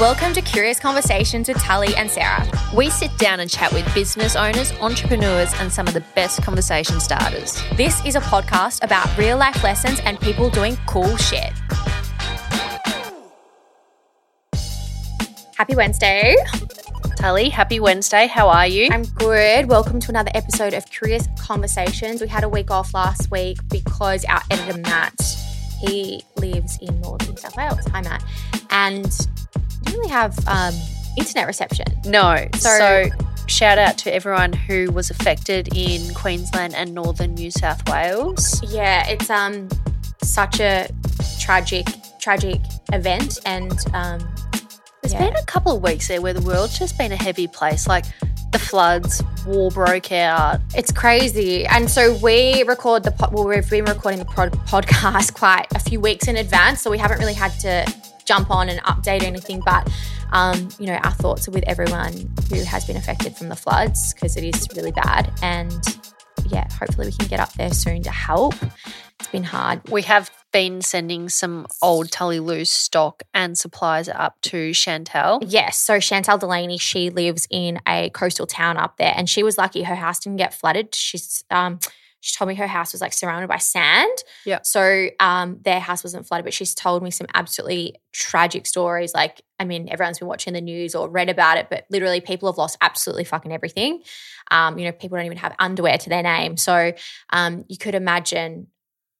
[0.00, 2.44] Welcome to Curious Conversations with Tully and Sarah.
[2.74, 6.98] We sit down and chat with business owners, entrepreneurs, and some of the best conversation
[6.98, 7.62] starters.
[7.76, 11.52] This is a podcast about real life lessons and people doing cool shit.
[15.56, 16.34] Happy Wednesday.
[17.16, 18.26] Tully, happy Wednesday.
[18.26, 18.88] How are you?
[18.90, 19.68] I'm good.
[19.68, 22.20] Welcome to another episode of Curious Conversations.
[22.20, 25.14] We had a week off last week because our editor Matt,
[25.86, 27.84] he lives in Northern New South Wales.
[27.92, 28.24] Hi Matt,
[28.70, 29.04] and
[29.82, 30.74] didn't really have um,
[31.18, 31.86] internet reception.
[32.06, 32.46] no.
[32.56, 33.10] So- So,
[33.46, 38.60] shout out to everyone who was affected in Queensland and northern New South Wales.
[38.72, 39.68] Yeah, it's um
[40.22, 40.88] such a
[41.40, 41.86] tragic,
[42.18, 42.60] tragic
[42.92, 44.20] event, and um,
[45.04, 45.28] There's Yeah.
[45.28, 47.86] been a couple of weeks there where the world's just been a heavy place.
[47.86, 48.06] Like
[48.52, 50.60] the floods, war broke out.
[50.74, 51.66] It's crazy.
[51.66, 55.78] And so we record the pod, well, we've been recording the pod, podcast quite a
[55.78, 56.80] few weeks in advance.
[56.80, 57.84] So we haven't really had to
[58.24, 59.60] jump on and update anything.
[59.62, 59.90] But,
[60.32, 64.14] um, you know, our thoughts are with everyone who has been affected from the floods
[64.14, 65.30] because it is really bad.
[65.42, 65.84] And
[66.46, 68.54] yeah, hopefully we can get up there soon to help.
[69.24, 69.80] It's been hard.
[69.88, 75.42] We have been sending some old Tully Lou's stock and supplies up to Chantel.
[75.48, 75.78] Yes.
[75.78, 79.82] So Chantal Delaney, she lives in a coastal town up there, and she was lucky
[79.84, 80.94] her house didn't get flooded.
[80.94, 81.78] She's um,
[82.20, 84.12] she told me her house was like surrounded by sand.
[84.44, 84.58] Yeah.
[84.62, 89.14] So um, their house wasn't flooded, but she's told me some absolutely tragic stories.
[89.14, 92.50] Like, I mean, everyone's been watching the news or read about it, but literally people
[92.50, 94.02] have lost absolutely fucking everything.
[94.50, 96.58] Um, you know, people don't even have underwear to their name.
[96.58, 96.92] So
[97.30, 98.66] um, you could imagine.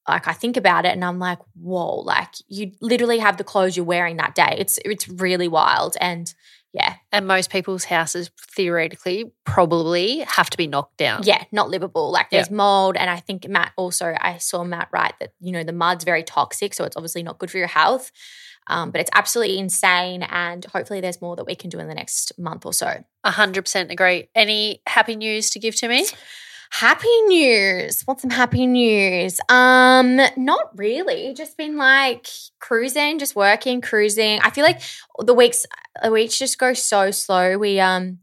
[0.09, 2.01] Like I think about it and I'm like, whoa!
[2.01, 4.57] Like you literally have the clothes you're wearing that day.
[4.59, 6.33] It's it's really wild and
[6.75, 11.21] yeah, And most people's houses theoretically probably have to be knocked down.
[11.23, 12.11] yeah, not livable.
[12.11, 14.13] Like there's mold, and I think Matt also.
[14.21, 17.39] I saw Matt write that you know the mud's very toxic, so it's obviously not
[17.39, 18.11] good for your health.
[18.67, 21.95] Um, but it's absolutely insane, and hopefully there's more that we can do in the
[21.95, 23.05] next month or so.
[23.23, 24.29] A hundred percent agree.
[24.35, 26.07] Any happy news to give to me?
[26.75, 28.03] Happy news.
[28.05, 29.39] What's some happy news?
[29.49, 31.33] Um, not really.
[31.33, 32.27] Just been like
[32.59, 34.41] cruising, just working, cruising.
[34.43, 34.81] I feel like
[35.21, 35.67] the weeks
[36.03, 37.59] the weeks just go so slow.
[37.59, 38.19] We um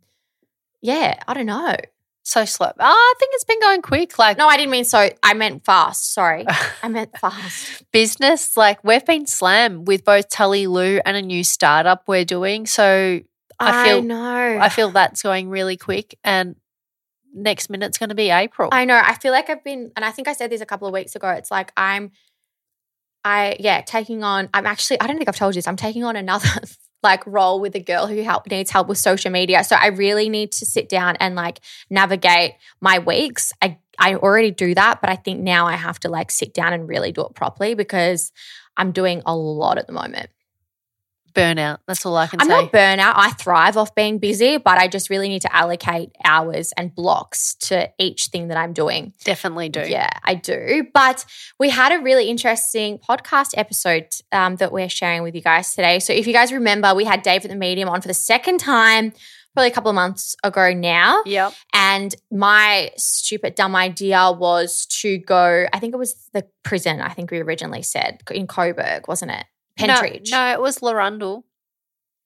[0.81, 1.77] yeah, I don't know.
[2.23, 2.67] So slow.
[2.67, 4.19] Oh, I think it's been going quick.
[4.19, 5.09] Like No, I didn't mean so.
[5.23, 6.13] I meant fast.
[6.13, 6.45] Sorry.
[6.83, 7.89] I meant fast.
[7.93, 12.65] business, like we've been slammed with both Tully Lou and a new startup we're doing.
[12.65, 13.21] So
[13.61, 14.57] I feel know.
[14.59, 16.57] I feel that's going really quick and
[17.33, 18.69] next minute's gonna be April.
[18.71, 18.99] I know.
[19.03, 21.15] I feel like I've been, and I think I said this a couple of weeks
[21.15, 21.29] ago.
[21.29, 22.11] It's like I'm,
[23.23, 24.49] I yeah, taking on.
[24.53, 24.99] I'm actually.
[24.99, 25.67] I don't think I've told you this.
[25.67, 26.49] I'm taking on another
[27.03, 29.63] like role with a girl who help needs help with social media.
[29.63, 31.59] So I really need to sit down and like
[31.89, 33.53] navigate my weeks.
[33.61, 36.73] I I already do that, but I think now I have to like sit down
[36.73, 38.31] and really do it properly because
[38.77, 40.29] I'm doing a lot at the moment.
[41.33, 41.79] Burnout.
[41.87, 42.53] That's all I can I'm say.
[42.53, 43.13] not burnout.
[43.15, 47.55] I thrive off being busy, but I just really need to allocate hours and blocks
[47.61, 49.13] to each thing that I'm doing.
[49.23, 49.81] Definitely do.
[49.81, 50.87] Yeah, I do.
[50.93, 51.25] But
[51.59, 55.99] we had a really interesting podcast episode um, that we're sharing with you guys today.
[55.99, 58.59] So if you guys remember, we had Dave at the Medium on for the second
[58.59, 59.13] time,
[59.53, 61.23] probably a couple of months ago now.
[61.25, 61.53] Yep.
[61.73, 67.09] And my stupid, dumb idea was to go, I think it was the prison, I
[67.09, 69.45] think we originally said in Coburg, wasn't it?
[69.77, 70.31] Pentridge.
[70.31, 71.43] No, no, it was Larundel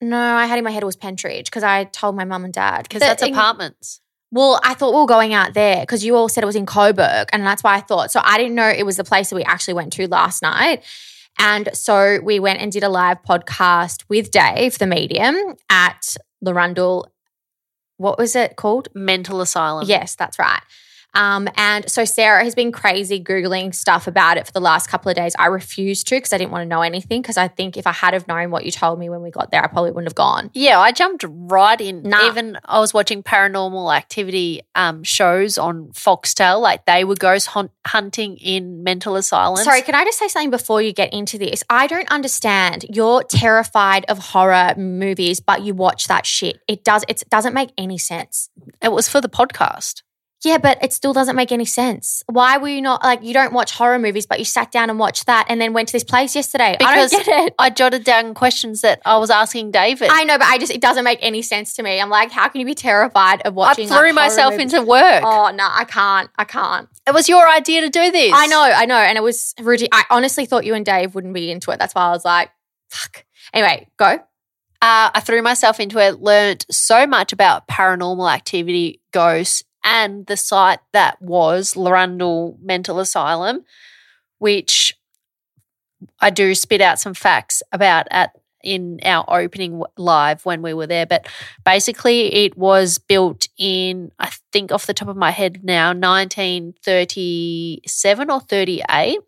[0.02, 2.54] No, I had in my head it was Pentridge because I told my mum and
[2.54, 2.84] dad.
[2.84, 4.02] because that's in- apartments.
[4.32, 6.66] Well, I thought we were going out there because you all said it was in
[6.66, 8.12] Coburg, and that's why I thought.
[8.12, 10.84] So I didn't know it was the place that we actually went to last night.
[11.38, 17.06] And so we went and did a live podcast with Dave, the medium, at Larundel.
[17.98, 18.90] What was it called?
[18.94, 19.86] Mental asylum.
[19.88, 20.62] Yes, that's right.
[21.16, 25.10] Um, and so Sarah has been crazy Googling stuff about it for the last couple
[25.10, 25.34] of days.
[25.40, 27.92] I refused to because I didn't want to know anything because I think if I
[27.92, 30.16] had have known what you told me when we got there, I probably wouldn't have
[30.16, 30.52] gone.
[30.54, 32.04] Yeah, I jumped right in.
[32.04, 32.28] Nah.
[32.28, 36.62] Even I was watching paranormal activity um, shows on Foxtel.
[36.62, 39.64] Like they were ghost hunt- hunting in mental asylums.
[39.64, 41.64] Sorry, can I just say something before you get into this?
[41.70, 42.86] I don't understand.
[42.90, 46.60] You're terrified of horror movies, but you watch that shit.
[46.68, 47.04] It does.
[47.08, 48.50] It doesn't make any sense.
[48.82, 50.02] it was for the podcast.
[50.46, 52.24] Yeah, but it still doesn't make any sense.
[52.28, 55.00] Why were you not like you don't watch horror movies, but you sat down and
[55.00, 56.76] watched that and then went to this place yesterday?
[56.78, 57.56] Because I don't get it.
[57.58, 60.10] I jotted down questions that I was asking David.
[60.12, 62.00] I know, but I just it doesn't make any sense to me.
[62.00, 63.92] I'm like, how can you be terrified of watching?
[63.92, 65.24] I threw like, myself into work.
[65.26, 66.30] Oh no, I can't.
[66.38, 66.88] I can't.
[67.08, 68.32] It was your idea to do this.
[68.34, 69.90] I know, I know, and it was Rudy.
[69.92, 71.80] I honestly thought you and Dave wouldn't be into it.
[71.80, 72.52] That's why I was like,
[72.90, 73.26] fuck.
[73.52, 74.20] Anyway, go.
[74.82, 80.36] Uh, I threw myself into it, learned so much about paranormal activity, ghosts, and the
[80.36, 83.64] site that was Larundel Mental Asylum,
[84.40, 84.94] which
[86.20, 88.32] I do spit out some facts about at
[88.64, 91.06] in our opening live when we were there.
[91.06, 91.28] But
[91.64, 98.32] basically, it was built in, I think off the top of my head now, 1937
[98.32, 99.20] or 38,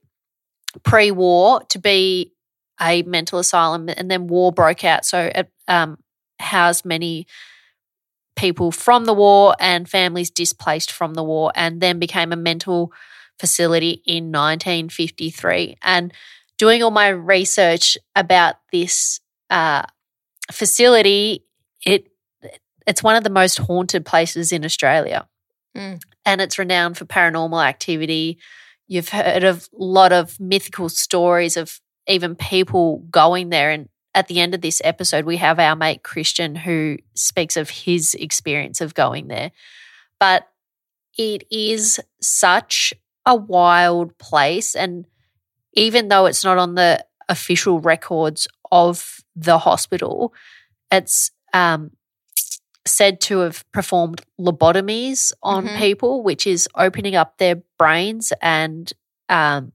[0.83, 2.33] pre war, to be
[2.81, 3.89] a mental asylum.
[3.89, 5.06] And then war broke out.
[5.06, 6.00] So it um,
[6.39, 7.27] housed many
[8.38, 12.94] people from the war and families displaced from the war, and then became a mental
[13.39, 15.78] facility in 1953.
[15.81, 16.13] And
[16.57, 19.19] doing all my research about this
[19.50, 19.84] uh,
[20.51, 21.44] facility,
[21.86, 22.07] it
[22.86, 25.28] it's one of the most haunted places in Australia,
[25.75, 26.00] Mm.
[26.25, 28.39] and it's renowned for paranormal activity.
[28.88, 33.69] You've heard of a lot of mythical stories of even people going there.
[33.69, 37.69] And at the end of this episode, we have our mate Christian who speaks of
[37.69, 39.51] his experience of going there.
[40.19, 40.47] But
[41.19, 42.95] it is such
[43.27, 44.75] a wild place.
[44.75, 45.05] And
[45.73, 50.33] even though it's not on the official records of the hospital,
[50.91, 51.91] it's um,
[52.87, 55.77] said to have performed lobotomies on Mhm.
[55.77, 58.91] people, which is opening up their brains and
[59.29, 59.73] um,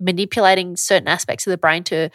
[0.00, 2.08] manipulating certain aspects of the brain to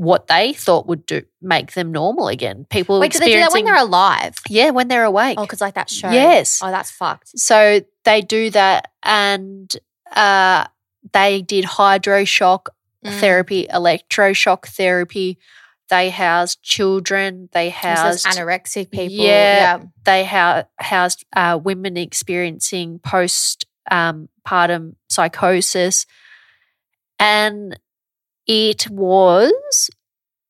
[0.00, 2.64] what they thought would do make them normal again.
[2.70, 4.34] People Wait, do they do that when they're alive?
[4.48, 5.36] yeah when they're awake.
[5.38, 6.10] Oh, because like that show.
[6.10, 6.60] Yes.
[6.62, 7.38] Oh, that's fucked.
[7.38, 9.70] So they do that, and
[10.16, 10.64] uh,
[11.12, 12.66] they did hydroshock
[13.04, 13.18] Mm.
[13.18, 15.38] therapy, electroshock therapy.
[15.88, 17.48] They housed children.
[17.52, 19.16] They housed anorexic people.
[19.24, 19.78] Yeah.
[19.78, 19.84] Yeah.
[20.04, 26.04] they hou- housed uh, women experiencing post um, partum psychosis,
[27.18, 27.78] and
[28.52, 29.88] it was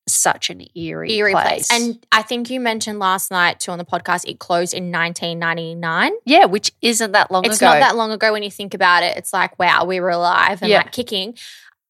[0.07, 1.67] such an eerie, Eerie place.
[1.67, 1.71] place.
[1.71, 6.11] And I think you mentioned last night too on the podcast, it closed in 1999.
[6.25, 7.51] yeah, which isn't that long ago.
[7.51, 7.67] It's ago.
[7.67, 9.15] not that long ago when you think about it.
[9.17, 10.77] It's like, wow, we were alive and Yeah.
[10.79, 11.37] like kicking.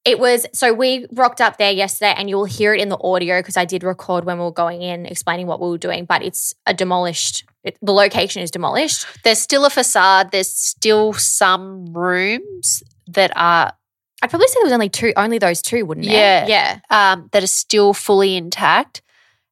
[0.04, 2.98] It was so we rocked up there yesterday, and you will hear it in the
[3.02, 6.06] audio because I did record when we were going in explaining what we were doing.
[6.06, 7.46] But it's a demolished.
[7.64, 9.06] It, the location is demolished.
[9.24, 10.32] There's still a facade.
[10.32, 13.74] There's still some rooms that are
[14.22, 16.12] I'd probably say there was only two, only those two, wouldn't it?
[16.12, 16.46] Yeah.
[16.48, 16.80] yeah.
[16.90, 19.02] um, that are still fully intact.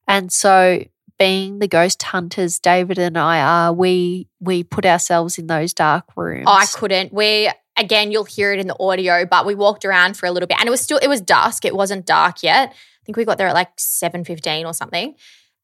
[0.08, 0.84] And so,
[1.18, 6.06] being the ghost hunters, David and I are, we we put ourselves in those dark
[6.16, 6.48] rooms.
[6.48, 7.14] I couldn't.
[7.14, 10.48] We again, you'll hear it in the audio, but we walked around for a little
[10.48, 11.66] bit, and it was still it was dusk.
[11.66, 12.70] It wasn't dark yet.
[12.70, 15.16] I think we got there at like seven fifteen or something.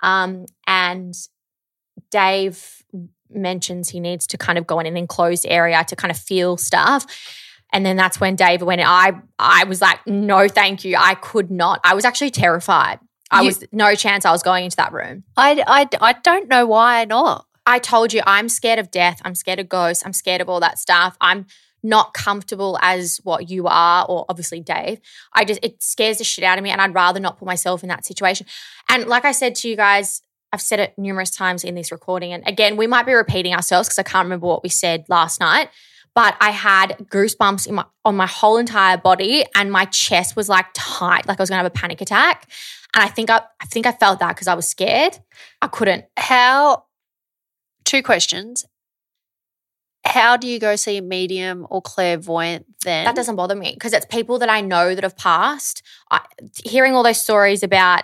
[0.01, 1.13] Um, and
[2.11, 2.83] Dave
[3.29, 6.57] mentions he needs to kind of go in an enclosed area to kind of feel
[6.57, 7.05] stuff.
[7.75, 8.81] And then that's when Dave went.
[8.85, 10.95] I I was like, no, thank you.
[10.97, 11.81] I could not.
[11.83, 12.99] I was actually terrified.
[13.29, 15.23] I You- was no chance I was going into that room.
[15.35, 17.45] I, I, I don't know why not.
[17.65, 19.21] I told you I'm scared of death.
[19.25, 20.05] I'm scared of ghosts.
[20.05, 21.17] I'm scared of all that stuff.
[21.19, 21.47] I'm
[21.83, 25.01] not comfortable as what you are, or obviously Dave.
[25.33, 26.69] I just, it scares the shit out of me.
[26.69, 28.47] And I'd rather not put myself in that situation.
[28.87, 30.21] And like I said to you guys,
[30.53, 32.31] I've said it numerous times in this recording.
[32.31, 35.41] And again, we might be repeating ourselves because I can't remember what we said last
[35.41, 35.69] night.
[36.15, 40.47] But I had goosebumps in my, on my whole entire body, and my chest was
[40.47, 42.49] like tight, like I was gonna have a panic attack.
[42.95, 45.19] And I think I, I think I felt that because I was scared.
[45.61, 46.05] I couldn't.
[46.17, 46.85] How,
[47.83, 48.65] two questions.
[50.05, 53.05] How do you go see a medium or clairvoyant then?
[53.05, 55.81] That doesn't bother me because it's people that I know that have passed.
[56.11, 56.21] I,
[56.63, 58.03] hearing all those stories about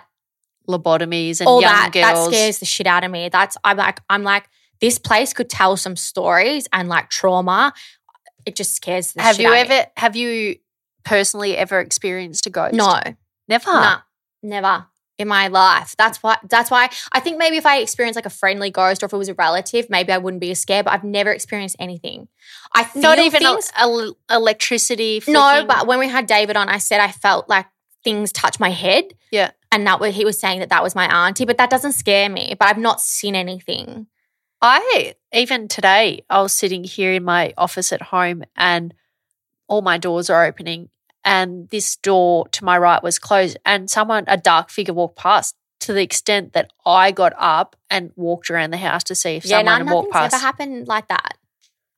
[0.68, 2.28] lobotomies and all young that girls.
[2.28, 3.28] that scares the shit out of me.
[3.28, 4.48] That's I'm like I'm like
[4.80, 7.72] this place could tell some stories and like trauma.
[8.46, 9.74] It just scares the have shit you out of me.
[9.76, 10.56] ever, have you
[11.04, 12.74] personally ever experienced a ghost?
[12.74, 13.00] No,
[13.48, 13.70] Never.
[13.72, 13.98] nah,
[14.42, 14.86] never
[15.18, 15.94] in my life.
[15.98, 16.36] That's why.
[16.48, 19.16] That's why I think maybe if I experienced like a friendly ghost or if it
[19.16, 20.86] was a relative, maybe I wouldn't be as scared.
[20.86, 22.28] But I've never experienced anything.
[22.72, 23.70] I feel Not even things.
[23.76, 25.22] el- electricity.
[25.28, 27.66] No, but when we had David on, I said I felt like
[28.04, 29.04] things touch my head.
[29.30, 29.52] Yeah.
[29.70, 32.28] And that was, he was saying that that was my auntie, but that doesn't scare
[32.28, 32.54] me.
[32.58, 34.06] But I've not seen anything.
[34.62, 38.94] I even today I was sitting here in my office at home and
[39.66, 40.88] all my doors are opening
[41.24, 45.56] and this door to my right was closed and someone a dark figure walked past
[45.80, 49.44] to the extent that I got up and walked around the house to see if
[49.44, 50.32] yeah, someone no, walked past.
[50.32, 51.36] ever happened like that.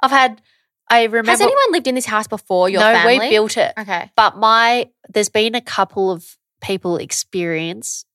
[0.01, 0.41] I've had.
[0.89, 1.31] I remember.
[1.31, 2.69] Has anyone lived in this house before?
[2.69, 3.19] Your no, family?
[3.19, 3.73] we built it.
[3.79, 4.11] Okay.
[4.17, 8.07] But my there's been a couple of people experience.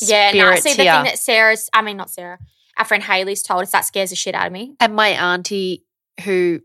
[0.00, 0.54] Yeah, no.
[0.56, 0.92] See, the here.
[0.92, 2.38] thing that Sarah's, I mean, not Sarah,
[2.78, 4.76] our friend Haley's told us that scares the shit out of me.
[4.80, 5.84] and my auntie
[6.24, 6.60] who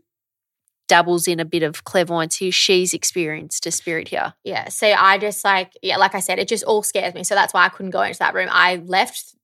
[0.88, 4.34] dabbles in a bit of clairvoyance here, she's experienced a spirit here.
[4.44, 4.68] Yeah.
[4.68, 7.24] So I just like, yeah, like I said, it just all scares me.
[7.24, 8.48] So that's why I couldn't go into that room.
[8.50, 9.34] I left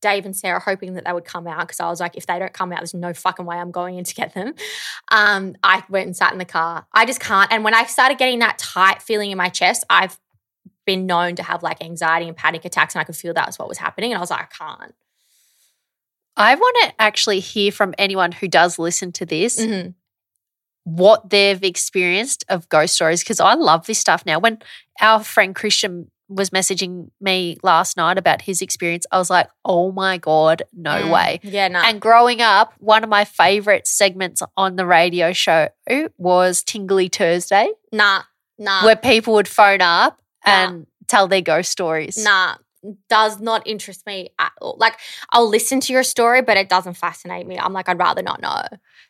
[0.00, 2.38] Dave and Sarah hoping that they would come out because I was like, if they
[2.38, 4.54] don't come out, there's no fucking way I'm going in to get them.
[5.10, 6.86] Um, I went and sat in the car.
[6.92, 7.52] I just can't.
[7.52, 10.18] And when I started getting that tight feeling in my chest, I've
[10.84, 13.58] been known to have like anxiety and panic attacks, and I could feel that was
[13.58, 14.12] what was happening.
[14.12, 14.94] And I was like, I can't.
[16.36, 19.94] I want to actually hear from anyone who does listen to this Mhm.
[20.84, 24.38] what they've experienced of ghost stories because I love this stuff now.
[24.38, 24.58] When
[25.00, 29.92] our friend Christian was messaging me last night about his experience, I was like, oh
[29.92, 31.10] my God, no Mm.
[31.10, 31.40] way.
[31.42, 31.80] Yeah, no.
[31.82, 35.68] And growing up, one of my favorite segments on the radio show
[36.16, 38.22] was Tingly Thursday, nah,
[38.58, 38.82] nah.
[38.84, 40.52] where people would phone up Nah.
[40.52, 42.16] and tell their ghost stories.
[42.16, 42.54] Nah,
[43.08, 44.76] does not interest me at all.
[44.78, 44.98] Like,
[45.30, 47.58] I'll listen to your story, but it doesn't fascinate me.
[47.58, 48.62] I'm like, I'd rather not know.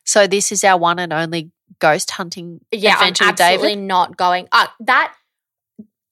[0.05, 3.85] So this is our one and only ghost hunting Yeah, adventure I'm absolutely David.
[3.87, 4.49] not going.
[4.53, 5.15] Uh, that,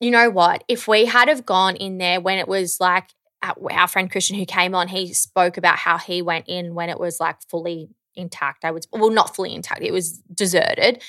[0.01, 0.65] you know what?
[0.69, 3.11] If we had have gone in there when it was like
[3.43, 6.89] our our friend Christian who came on, he spoke about how he went in when
[6.89, 8.65] it was like fully intact.
[8.65, 9.83] I was well, not fully intact.
[9.83, 11.03] It was deserted,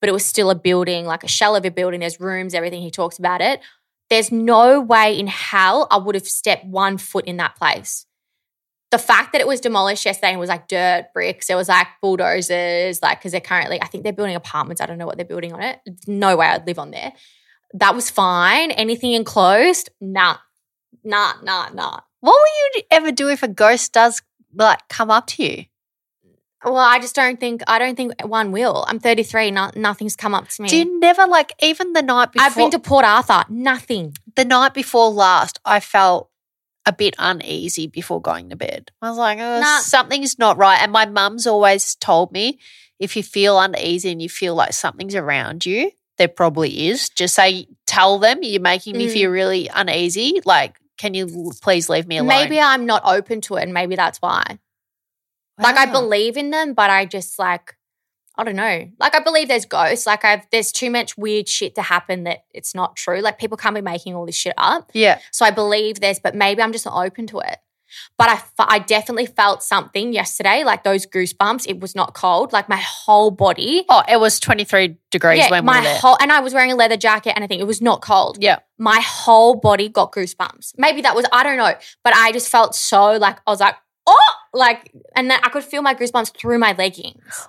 [0.00, 2.00] but it was still a building, like a shell of a building.
[2.00, 2.82] There's rooms, everything.
[2.82, 3.60] He talks about it.
[4.10, 8.06] There's no way in hell I would have stepped one foot in that place.
[8.90, 11.88] The fact that it was demolished yesterday and was like dirt bricks, it was like
[12.00, 14.80] bulldozers, like because they're currently, I think they're building apartments.
[14.80, 15.80] I don't know what they're building on it.
[16.06, 17.12] No way I'd live on there.
[17.74, 18.70] That was fine.
[18.70, 20.38] Anything enclosed, nah,
[21.04, 22.00] nah, nah, nah.
[22.20, 24.22] What will you ever do if a ghost does
[24.54, 25.64] like come up to you?
[26.64, 28.84] Well, I just don't think I don't think one will.
[28.88, 29.50] I'm 33.
[29.52, 30.68] No, nothing's come up to me.
[30.68, 32.46] Do you never like even the night before?
[32.46, 33.44] I've been to Port Arthur.
[33.48, 34.14] Nothing.
[34.36, 35.60] the night before last.
[35.64, 36.30] I felt
[36.86, 38.90] a bit uneasy before going to bed.
[39.02, 39.80] I was like, oh, Nah.
[39.80, 40.80] something's not right.
[40.82, 42.58] And my mum's always told me
[42.98, 47.08] if you feel uneasy and you feel like something's around you, there probably is.
[47.10, 49.12] Just say, tell them you're making me Mm.
[49.12, 50.40] feel really uneasy.
[50.44, 52.28] Like, can you please leave me alone?
[52.28, 54.58] Maybe I'm not open to it, and maybe that's why.
[55.58, 57.76] Like I believe in them, but I just like
[58.36, 58.88] I don't know.
[59.00, 60.06] Like I believe there's ghosts.
[60.06, 63.20] Like I've there's too much weird shit to happen that it's not true.
[63.20, 64.90] Like people can't be making all this shit up.
[64.94, 65.18] Yeah.
[65.32, 67.58] So I believe there's, but maybe I'm just not open to it.
[68.16, 68.42] But I,
[68.76, 71.66] I definitely felt something yesterday, like those goosebumps.
[71.66, 72.52] It was not cold.
[72.52, 73.84] Like my whole body.
[73.88, 75.98] Oh, it was 23 degrees yeah, when we my were there.
[75.98, 78.38] whole, and I was wearing a leather jacket and I think it was not cold.
[78.40, 78.58] yeah.
[78.78, 80.74] My whole body got goosebumps.
[80.76, 81.74] Maybe that was, I don't know.
[82.04, 83.74] But I just felt so like, I was like,
[84.08, 87.48] oh, like, and then I could feel my goosebumps through my leggings.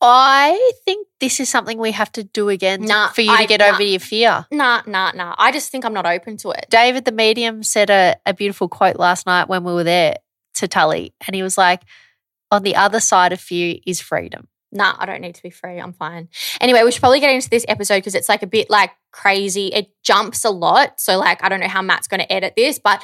[0.00, 3.60] I think this is something we have to do again Nah, for you to get
[3.60, 3.70] nah.
[3.70, 4.46] over your fear.
[4.52, 5.34] Nah, nah, nah.
[5.38, 6.66] I just think I'm not open to it.
[6.70, 10.18] David the medium said a, a beautiful quote last night when we were there
[10.54, 11.82] to Tully, and he was like,
[12.52, 15.78] "On the other side of fear is freedom." Nah, I don't need to be free.
[15.80, 16.28] I'm fine.
[16.60, 19.68] Anyway, we should probably get into this episode because it's like a bit like crazy.
[19.68, 21.00] It jumps a lot.
[21.00, 23.02] So like I don't know how Matt's going to edit this, but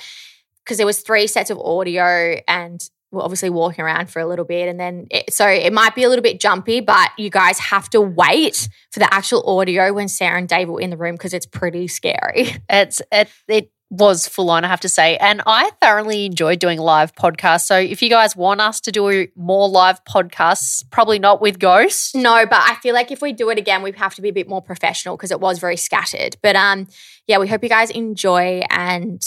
[0.64, 4.44] because there was three sets of audio and we're obviously walking around for a little
[4.44, 7.58] bit and then it, so it might be a little bit jumpy, but you guys
[7.58, 11.14] have to wait for the actual audio when Sarah and Dave were in the room
[11.14, 12.56] because it's pretty scary.
[12.68, 16.78] It's it it was full on, I have to say, and I thoroughly enjoyed doing
[16.80, 17.66] live podcasts.
[17.66, 22.14] So if you guys want us to do more live podcasts, probably not with ghosts.
[22.14, 24.32] No, but I feel like if we do it again, we have to be a
[24.32, 26.36] bit more professional because it was very scattered.
[26.42, 26.88] But um,
[27.26, 29.22] yeah, we hope you guys enjoy and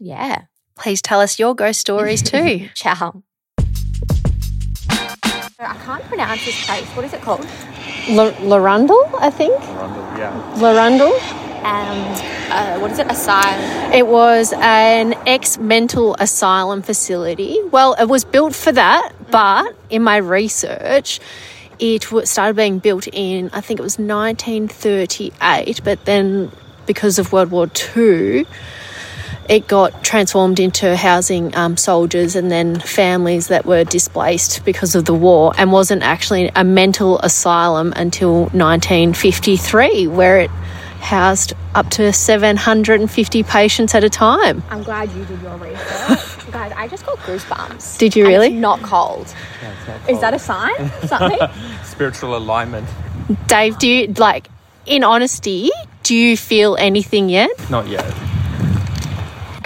[0.00, 0.42] yeah.
[0.78, 2.68] Please tell us your ghost stories too.
[2.74, 3.22] Ciao.
[5.58, 6.84] I can't pronounce this place.
[6.90, 7.40] What is it called?
[8.08, 9.58] L- Larundel, I think.
[9.58, 10.54] Rundle, yeah.
[10.56, 11.12] Larundel.
[11.64, 13.10] Um, uh, what is it?
[13.10, 13.92] Asylum.
[13.92, 17.58] It was an ex mental asylum facility.
[17.72, 21.18] Well, it was built for that, but in my research,
[21.78, 26.52] it started being built in, I think it was 1938, but then
[26.84, 28.46] because of World War II,
[29.48, 35.04] it got transformed into housing um, soldiers and then families that were displaced because of
[35.04, 40.50] the war and wasn't actually a mental asylum until 1953 where it
[41.00, 44.62] housed up to 750 patients at a time.
[44.70, 46.50] I'm glad you did your research.
[46.50, 47.98] Guys, I just got goosebumps.
[47.98, 48.48] Did you really?
[48.48, 49.32] It's not cold.
[49.62, 50.90] Yeah, it's not Is that a sign?
[51.06, 51.38] Something?
[51.84, 52.88] spiritual alignment?
[53.46, 54.48] Dave, do you like
[54.86, 55.70] in honesty,
[56.02, 57.50] do you feel anything yet?
[57.70, 58.04] Not yet.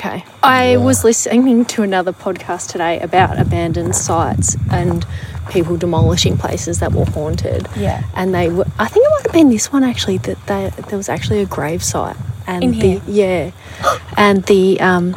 [0.00, 0.24] Okay.
[0.42, 5.04] I was listening to another podcast today about abandoned sites and
[5.50, 7.68] people demolishing places that were haunted.
[7.76, 8.04] Yeah.
[8.14, 10.96] And they were, I think it might have been this one actually, that they, there
[10.96, 12.16] was actually a grave site.
[12.46, 13.02] And In the, here?
[13.06, 13.98] yeah.
[14.16, 15.12] And the um,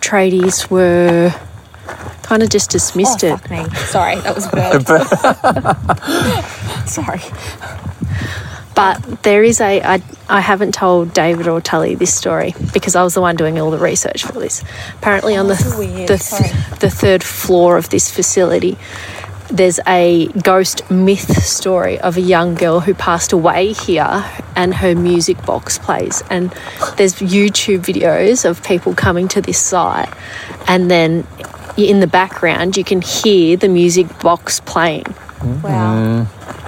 [0.00, 1.32] tradies were
[2.24, 3.38] kind of just dismissed oh, it.
[3.38, 3.64] fuck me.
[3.86, 4.84] Sorry, that was a bird.
[6.88, 7.20] Sorry.
[8.74, 13.04] But there is a, I, I haven't told David or Tully this story because I
[13.04, 14.64] was the one doing all the research for this.
[14.98, 18.76] Apparently, on the, the, the third floor of this facility,
[19.48, 24.24] there's a ghost myth story of a young girl who passed away here
[24.56, 26.22] and her music box plays.
[26.30, 26.50] And
[26.96, 30.12] there's YouTube videos of people coming to this site,
[30.66, 31.26] and then
[31.76, 35.06] in the background, you can hear the music box playing.
[35.62, 36.24] Wow.
[36.26, 36.63] Mm.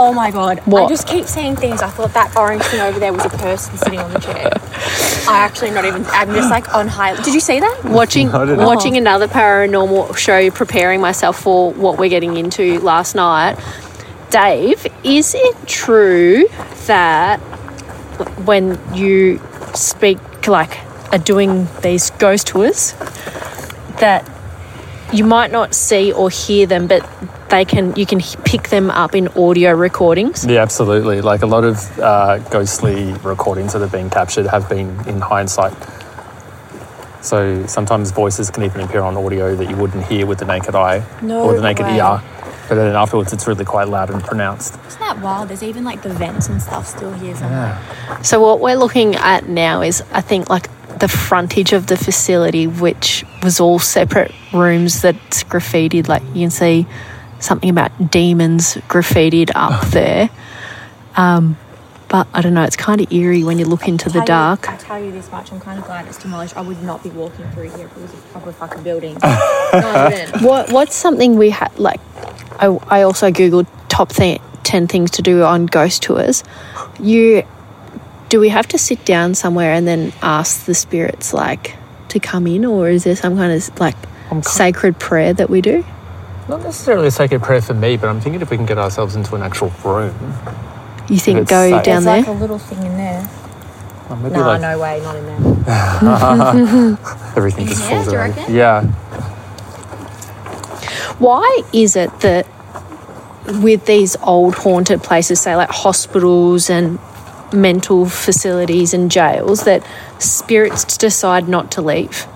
[0.00, 0.60] Oh my god.
[0.60, 0.84] What?
[0.84, 1.82] I just keep seeing things.
[1.82, 4.48] I thought that orange thing over there was a person sitting on the chair.
[5.28, 7.80] I actually not even I'm just like on high Did you see that?
[7.84, 8.64] watching I didn't.
[8.64, 13.56] watching another paranormal show preparing myself for what we're getting into last night
[14.30, 16.46] dave is it true
[16.86, 17.38] that
[18.46, 19.40] when you
[19.74, 20.78] speak like
[21.12, 22.92] are doing these ghost tours
[24.00, 24.30] that
[25.12, 27.02] you might not see or hear them but
[27.50, 31.20] they can you can pick them up in audio recordings Yeah, absolutely.
[31.20, 35.74] Like a lot of uh, ghostly recordings that have been captured have been in hindsight.
[37.20, 40.74] So sometimes voices can even appear on audio that you wouldn't hear with the naked
[40.74, 41.96] eye No or the naked way.
[41.96, 42.22] ear.
[42.68, 44.78] But then afterwards, it's really quite loud and pronounced.
[44.86, 45.48] Isn't that wild?
[45.48, 47.80] There's even like the vents and stuff still here somewhere.
[48.22, 52.66] So what we're looking at now is, I think, like the frontage of the facility,
[52.66, 56.08] which was all separate rooms that's graffitied.
[56.08, 56.86] Like you can see
[57.40, 60.30] something about demons graffitied up there.
[61.16, 61.56] Um,
[62.08, 62.62] but I don't know.
[62.62, 64.68] It's kind of eerie when you look into the Tell you- dark.
[64.68, 66.56] I tell you this much, I'm kind of glad it's demolished.
[66.56, 69.14] I would not be walking through here if it was a proper fucking building.
[69.22, 69.28] no,
[69.72, 70.42] I wouldn't.
[70.42, 71.78] What What's something we had?
[71.78, 72.00] Like,
[72.58, 76.44] I, I also googled top th- ten things to do on ghost tours.
[76.98, 77.42] You
[78.30, 81.76] do we have to sit down somewhere and then ask the spirits like
[82.08, 83.96] to come in, or is there some kind of like
[84.42, 85.84] sacred prayer that we do?
[86.48, 89.16] Not necessarily a sacred prayer for me, but I'm thinking if we can get ourselves
[89.16, 90.34] into an actual room,
[91.08, 91.84] You think go safe.
[91.84, 92.16] down There's there?
[92.18, 93.30] like a little thing in there.
[94.10, 95.42] or maybe No, like no way, not in there.
[97.36, 98.82] everything just Yeah, falls do you Yeah,
[101.18, 102.46] Why is it that
[103.46, 106.98] with these old haunted places, say like hospitals and
[107.52, 109.84] mental facilities and jails, that
[110.18, 112.26] spirits decide not to leave?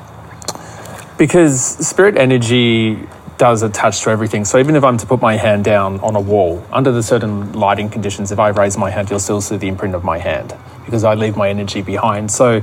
[1.18, 3.08] Because spirit energy
[3.42, 4.44] does attach to everything.
[4.44, 7.52] So even if I'm to put my hand down on a wall, under the certain
[7.54, 10.54] lighting conditions, if I raise my hand, you'll still see the imprint of my hand
[10.84, 12.30] because I leave my energy behind.
[12.30, 12.62] So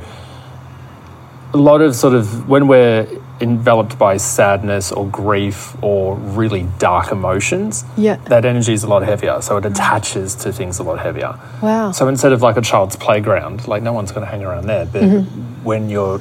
[1.54, 3.06] a lot of sort of when we're
[3.42, 8.18] enveloped by sadness or grief or really dark emotions, Yeah.
[8.26, 9.42] that energy is a lot heavier.
[9.42, 11.36] So it attaches to things a lot heavier.
[11.62, 11.92] Wow.
[11.92, 14.86] So instead of like a child's playground, like no one's going to hang around there.
[14.86, 15.64] But mm-hmm.
[15.64, 16.20] when you're,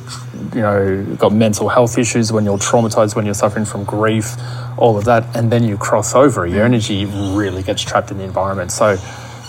[0.55, 4.37] you know, got mental health issues, when you're traumatized, when you're suffering from grief,
[4.77, 6.67] all of that, and then you cross over, your mm.
[6.67, 8.71] energy really gets trapped in the environment.
[8.71, 8.97] So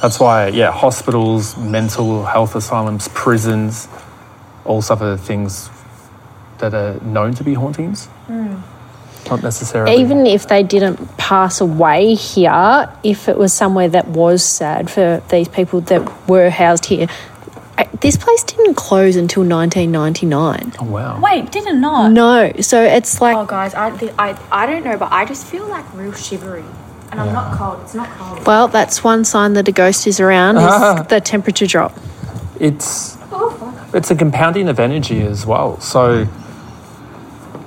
[0.02, 3.88] that's why, yeah, hospitals, mental health asylums, prisons,
[4.66, 5.70] all suffer things
[6.60, 8.08] that are known to be hauntings.
[9.30, 9.96] Not necessarily.
[9.98, 15.22] Even if they didn't pass away here, if it was somewhere that was sad for
[15.30, 17.08] these people that were housed here,
[18.02, 20.74] this place didn't close until 1999.
[20.80, 21.20] Oh, wow.
[21.22, 22.12] Wait, did it not?
[22.12, 25.46] No, so it's like Oh, guys, I, the, I, I don't know, but I just
[25.46, 26.64] feel like real shivery.
[27.12, 27.80] And I'm not cold.
[27.84, 28.46] It's not cold.
[28.46, 31.98] well, that's one sign that a ghost is around is the temperature drop.
[32.60, 35.80] it's oh, it's a compounding of energy as well.
[35.80, 36.28] So,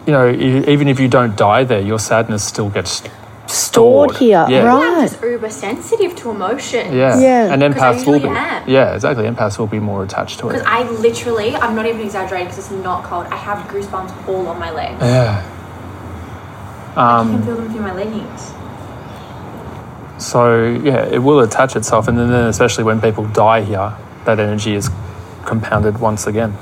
[0.07, 3.03] you know, e- even if you don't die there, your sadness still gets
[3.47, 4.65] stored, Stored here, Yeah.
[4.65, 4.83] right.
[4.97, 6.95] I'm just uber sensitive to emotion.
[6.97, 7.19] Yeah.
[7.19, 7.53] Yeah.
[7.53, 8.29] And 'Cause I empaths will be.
[8.29, 8.62] am.
[8.67, 9.25] Yeah, exactly.
[9.29, 10.53] Empaths will be more attached to it.
[10.53, 13.27] Because I literally, I'm not even exaggerating because it's not cold.
[13.31, 14.99] I have goosebumps all on my legs.
[15.03, 15.43] Yeah.
[16.97, 18.53] I Um, can feel them through my leggings.
[20.19, 23.93] So yeah, it will attach itself, and then especially when people die here,
[24.25, 24.88] that energy is
[25.45, 26.55] compounded once again.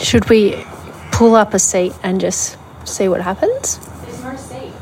[0.00, 0.64] Should we
[1.18, 3.78] pull up a seat and just see what happens?
[3.78, 4.72] There's no seat.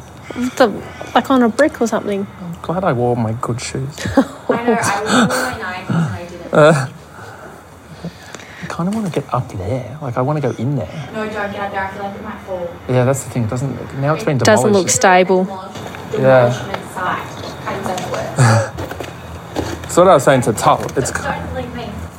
[0.59, 0.67] The,
[1.15, 2.27] like on a brick or something.
[2.41, 3.97] I'm glad I wore my good shoes.
[4.17, 6.53] I know, I was doing my knife and I did it.
[8.63, 9.99] I kind of want to get up there.
[10.03, 11.09] Like I want to go in there.
[11.15, 11.85] no, don't get out there.
[11.85, 12.69] I feel like it might fall.
[12.87, 13.45] Yeah, that's the thing.
[13.45, 14.43] It doesn't now it's been demolished.
[14.43, 15.47] It doesn't look stable.
[16.13, 16.53] Yeah.
[16.53, 17.27] Demolishment site.
[17.65, 18.77] How does that?
[19.97, 20.85] That's what I was saying to Tull.
[20.99, 21.11] It's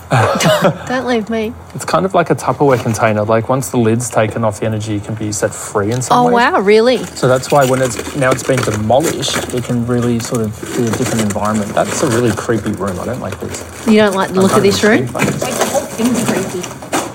[0.10, 0.86] Don't leave me.
[0.88, 1.54] Don't leave me.
[1.76, 3.24] It's kind of like a Tupperware container.
[3.24, 6.26] Like once the lid's taken off, the energy can be set free in some Oh
[6.28, 6.34] ways.
[6.36, 6.98] wow, really?
[6.98, 10.84] So that's why when it's now it's been demolished, it can really sort of be
[10.88, 11.74] a different environment.
[11.74, 13.00] That's a really creepy room.
[13.00, 13.88] I don't like this.
[13.88, 15.08] You don't like the look of this room?
[15.12, 16.66] Like the whole thing's creepy.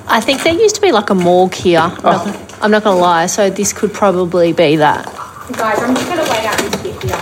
[0.08, 1.78] I think there used to be like a morgue here.
[1.80, 2.10] I'm, Oh.
[2.10, 3.26] not, gonna, I'm not gonna lie.
[3.26, 5.06] So this could probably be that.
[5.52, 7.16] Guys, I'm just gonna wait out this bit here.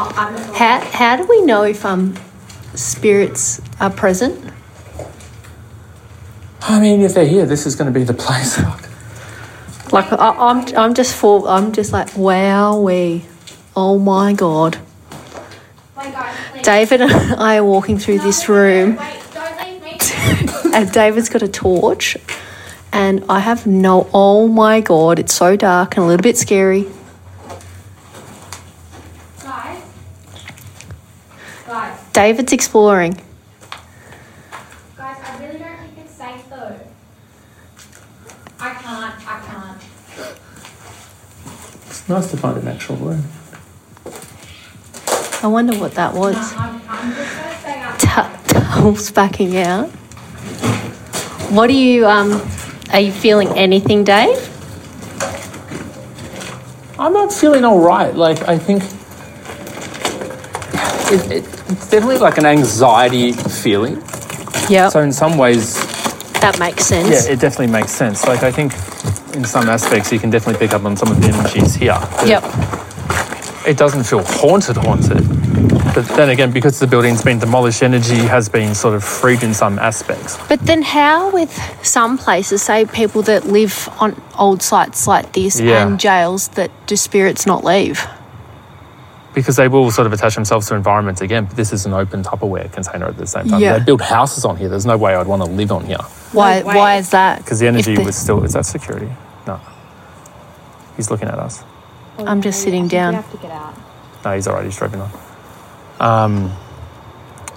[0.00, 2.14] Oh, I'm not How how do we know if um
[2.78, 4.52] spirits are present?
[6.62, 8.60] I mean, if they're here, this is going to be the place.
[9.90, 11.48] Like I, I'm I'm just full.
[11.48, 13.24] I'm just like wow, we.
[13.74, 14.78] Oh my god.
[15.96, 16.34] Wait, guys.
[16.62, 19.98] David and I are walking through this room, Wait, don't leave me.
[20.74, 22.18] and David's got a torch,
[22.92, 24.10] and I have no.
[24.12, 26.86] Oh my god, it's so dark and a little bit scary.
[29.42, 29.82] guys.
[31.66, 32.07] Guys.
[32.18, 33.12] David's exploring.
[34.96, 36.74] Guys, I really don't think it's safe though.
[38.58, 39.80] I can't, I can't.
[41.86, 43.22] It's nice to find an actual room.
[45.44, 46.34] I wonder what that was.
[46.56, 48.00] I'm, I'm just gonna stay out.
[48.00, 49.88] Tu- Tunnels backing out.
[51.54, 52.42] What are you um?
[52.92, 54.36] Are you feeling anything, Dave?
[56.98, 58.12] I'm not feeling all right.
[58.12, 58.82] Like I think
[61.12, 64.02] it, it, it's definitely like an anxiety feeling.
[64.68, 65.74] Yeah, So in some ways,
[66.40, 67.08] that makes sense.
[67.26, 68.26] yeah, it definitely makes sense.
[68.26, 68.72] Like I think
[69.34, 71.98] in some aspects, you can definitely pick up on some of the energies here.
[72.26, 72.44] Yep.
[73.66, 75.26] It doesn't feel haunted, haunted.
[75.94, 79.52] But then again, because the building's been demolished, energy has been sort of freed in
[79.52, 80.38] some aspects.
[80.48, 81.50] But then, how with
[81.82, 85.86] some places, say people that live on old sites like this Yeah.
[85.86, 88.06] and jails, that do spirits not leave?
[89.38, 92.22] Because they will sort of attach themselves to environments again, but this is an open
[92.22, 93.60] Tupperware container at the same time.
[93.60, 93.78] Yeah.
[93.78, 94.68] They build houses on here.
[94.68, 95.98] There's no way I'd want to live on here.
[96.32, 96.62] Why?
[96.62, 96.74] way.
[96.74, 97.38] Why is that?
[97.38, 98.42] Because the energy the- was still.
[98.44, 99.10] Is that security?
[99.46, 99.60] No.
[100.96, 101.62] He's looking at us.
[102.18, 103.14] I'm just sitting down.
[103.14, 103.74] have to get out.
[104.24, 104.64] No, he's alright.
[104.64, 105.10] He's driving on.
[106.00, 106.52] Um,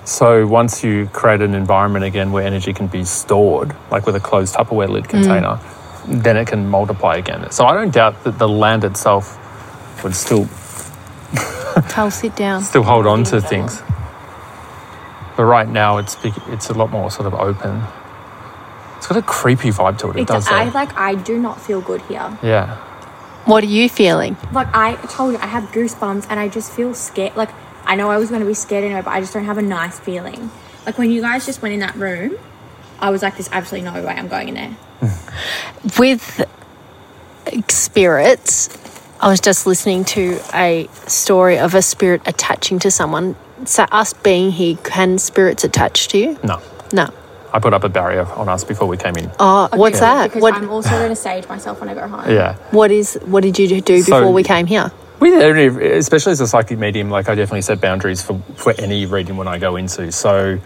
[0.05, 4.19] so once you create an environment again where energy can be stored, like with a
[4.19, 5.59] closed Tupperware lid container,
[6.07, 7.49] then it can multiply again.
[7.51, 9.37] So I don't doubt that the land itself
[10.03, 10.47] would still
[11.89, 12.61] Cal, sit down.
[12.73, 13.81] still hold on to things.
[15.37, 17.83] But right now, it's big, it's a lot more sort of open.
[18.97, 20.17] It's got a creepy vibe to it.
[20.17, 20.47] It does.
[20.47, 20.71] I though.
[20.71, 22.37] like I do not feel good here.
[22.43, 22.77] yeah.
[23.45, 24.37] What are you feeling?
[24.53, 27.35] Like I told you, I have goosebumps and I just feel scared.
[27.35, 27.49] Like
[27.85, 29.63] I know I was going to be scared anyway, but I just don't have a
[29.63, 30.51] nice feeling.
[30.85, 32.37] Like when you guys just went in that room,
[32.99, 34.77] I was like, "There's absolutely no way I'm going in there."
[35.97, 36.45] with
[37.69, 38.67] spirits,
[39.21, 43.35] I was just listening to a story of a spirit attaching to someone.
[43.65, 46.39] So, us being here, can spirits attach to you?
[46.43, 46.59] No.
[46.91, 47.07] No.
[47.53, 49.29] I put up a barrier on us before we came in.
[49.39, 50.29] Oh, what's that?
[50.29, 50.55] Because What?
[50.55, 52.27] I'm also going to sage myself when I go home.
[52.31, 52.55] Yeah.
[52.71, 53.19] What is?
[53.25, 54.91] What did you do So- before we came here?
[55.19, 59.37] We especially as a psychic medium, like I definitely set boundaries for, for any reading
[59.37, 60.11] when I go into.
[60.11, 60.57] So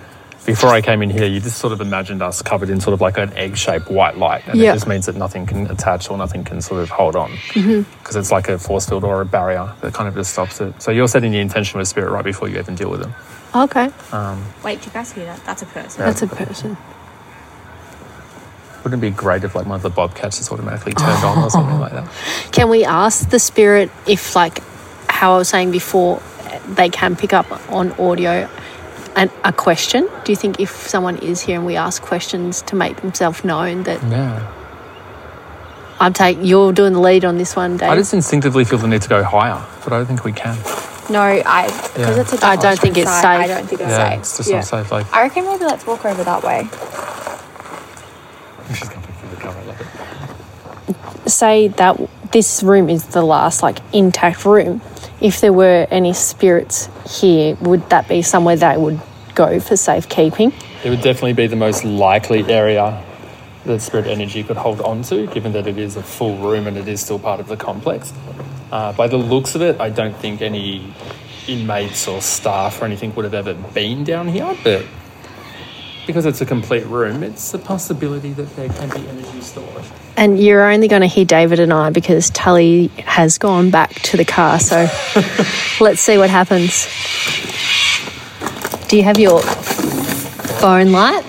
[0.45, 3.01] before I came in here, you just sort of imagined us covered in sort of
[3.01, 4.43] like an egg shaped white light.
[4.47, 4.71] And Yeah.
[4.71, 7.31] it just means that nothing can attach or nothing can sort of hold on.
[7.53, 7.81] Mm-hmm.
[7.99, 10.79] Because it's like a force field or a barrier that kind of just stops it.
[10.81, 13.13] So you're setting the intention with spirit right before you even deal with them.
[13.55, 15.43] Okay, um, Wait, do you guys hear that?
[15.45, 16.03] That's a person.
[16.03, 16.77] that's a person.
[18.83, 21.49] Wouldn't it be great if like one of the bobcats just automatically turned on or
[21.49, 22.07] something like that?
[22.51, 24.61] Can we ask the spirit if, like,
[25.09, 26.21] how I was saying before,
[26.67, 28.47] they can pick up on audio
[29.15, 30.09] and a question?
[30.23, 33.83] Do you think if someone is here and we ask questions to make themselves known
[33.83, 34.41] that Yeah.
[35.99, 37.89] I'm taking, you're doing the lead on this one, Dave?
[37.89, 40.57] I just instinctively feel the need to go higher, but I don't think we can.
[41.09, 42.21] No, I because Yeah.
[42.21, 44.19] it's a I don't think it's site, I don't think it's Yeah, safe.
[44.19, 44.55] it's just Yeah.
[44.57, 44.91] not safe.
[44.91, 46.67] Like, I reckon maybe let's walk over that way.
[48.73, 49.59] she's going through the cover.
[49.59, 49.81] I love
[51.25, 51.29] it.
[51.29, 51.97] say that
[52.31, 54.81] this room is the last like intact room.
[55.21, 58.99] If there were any spirits here, would that be somewhere they would
[59.33, 60.53] go for safekeeping?
[60.83, 63.01] It would definitely be the most likely area
[63.65, 66.77] that spirit energy could hold on to, given that it is a full room and
[66.77, 68.13] it is still part of the complex.
[68.71, 70.93] Uh, by the looks of it, I don't think any
[71.47, 74.85] inmates or staff or anything would have ever been down here, but
[76.05, 79.85] because it's a complete room, it's a possibility that there can be energy storage.
[80.17, 84.17] And you're only going to hear David and I because Tully has gone back to
[84.17, 84.59] the car.
[84.59, 84.77] So
[85.83, 86.87] let's see what happens.
[88.87, 91.23] Do you have your phone light?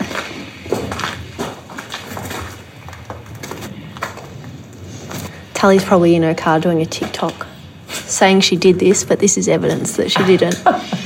[5.55, 7.47] Tully's probably in her car doing a TikTok
[7.89, 10.62] saying she did this, but this is evidence that she didn't.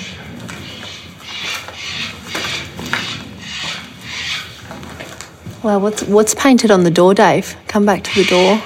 [5.63, 7.55] Well, what's what's painted on the door, Dave?
[7.67, 8.63] Come back to the door.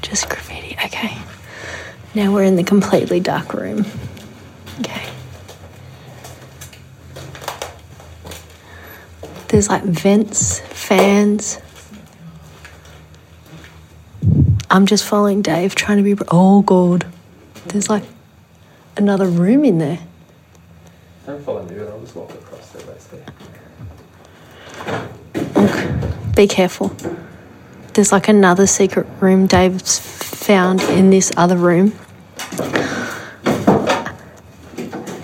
[0.00, 0.76] Just graffiti.
[0.84, 1.18] Okay.
[2.14, 3.84] Now we're in the completely dark room.
[4.80, 5.08] Okay.
[9.48, 11.58] There's like vents, fans.
[14.70, 16.22] I'm just following Dave, trying to be.
[16.28, 17.06] Oh, God.
[17.66, 18.04] There's like
[18.96, 19.98] another room in there.
[21.38, 23.22] Me, but I'll just walk across there, basically.
[25.56, 26.10] Okay.
[26.34, 26.94] Be careful.
[27.94, 31.92] There's like another secret room Dave's found in this other room.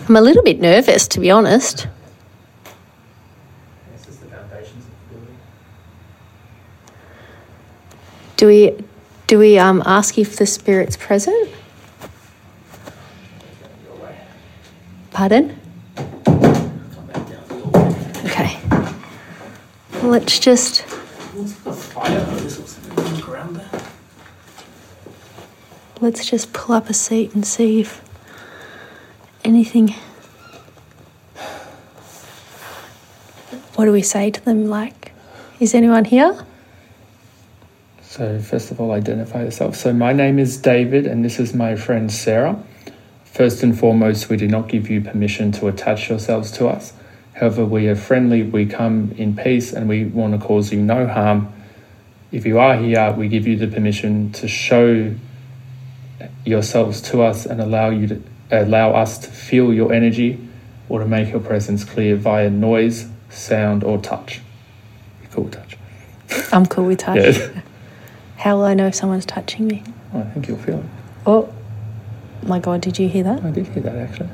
[0.08, 1.88] I'm a little bit nervous, to be honest.
[3.92, 5.36] This is the foundations of the building.
[8.36, 8.84] Do we
[9.26, 11.50] do we um, ask if the spirit's present?
[15.10, 15.58] Pardon?
[20.06, 20.84] Let's just
[26.00, 28.00] let's just pull up a seat and see if
[29.42, 29.96] anything.
[33.74, 34.66] What do we say to them?
[34.66, 35.10] Like,
[35.58, 36.46] is anyone here?
[38.00, 39.74] So, first of all, identify yourself.
[39.74, 42.62] So, my name is David, and this is my friend Sarah.
[43.24, 46.92] First and foremost, we do not give you permission to attach yourselves to us.
[47.36, 51.06] However, we are friendly, we come in peace, and we want to cause you no
[51.06, 51.52] harm.
[52.32, 55.14] If you are here, we give you the permission to show
[56.46, 60.38] yourselves to us and allow you to allow us to feel your energy
[60.88, 64.40] or to make your presence clear via noise, sound, or touch.
[65.22, 65.76] You cool with touch.
[66.52, 67.38] I'm cool with touch.
[67.38, 67.60] Yeah.
[68.38, 69.82] How will I know if someone's touching me?
[70.14, 70.86] I think you'll feel it.
[71.26, 71.52] Oh
[72.44, 73.44] my god, did you hear that?
[73.44, 74.30] I did hear that actually.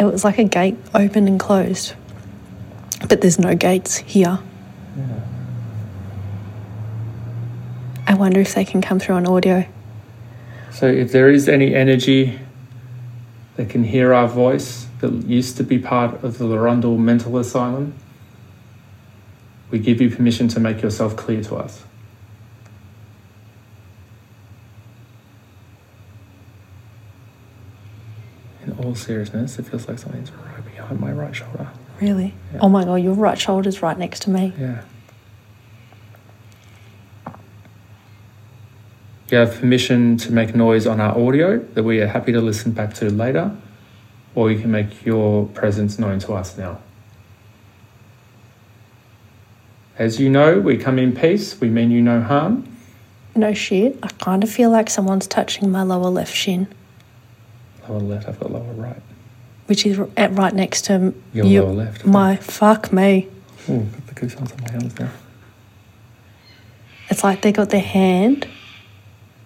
[0.00, 1.92] It was like a gate opened and closed.
[3.06, 4.38] But there's no gates here.
[8.06, 9.66] I wonder if they can come through on audio.
[10.72, 12.38] So, if there is any energy
[13.56, 17.92] that can hear our voice that used to be part of the Larundel Mental Asylum,
[19.70, 21.84] we give you permission to make yourself clear to us.
[28.90, 31.68] All seriousness, it feels like something's right behind my right shoulder.
[32.00, 32.34] Really?
[32.52, 32.58] Yeah.
[32.62, 34.52] Oh my god, your right shoulder's right next to me.
[34.58, 34.82] Yeah.
[39.30, 42.72] You have permission to make noise on our audio that we are happy to listen
[42.72, 43.56] back to later,
[44.34, 46.80] or you can make your presence known to us now.
[49.98, 52.66] As you know, we come in peace, we mean you no harm.
[53.36, 53.96] No shit.
[54.02, 56.66] I kind of feel like someone's touching my lower left shin,
[57.90, 59.02] Lower left, I've got lower right.
[59.66, 62.04] which is at right next to Your you- lower left.
[62.06, 63.26] My fuck me.
[63.66, 65.10] Hmm, oh, got the goosebumps on my hands now.
[67.08, 68.46] It's like they got their hand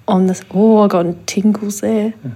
[0.07, 0.43] on this.
[0.51, 2.11] Oh, I got tingles there.
[2.11, 2.31] Hmm.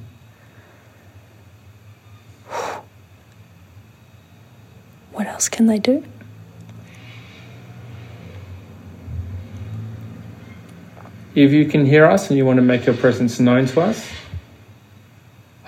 [5.13, 6.05] What else can they do?
[11.35, 14.09] If you can hear us and you want to make your presence known to us,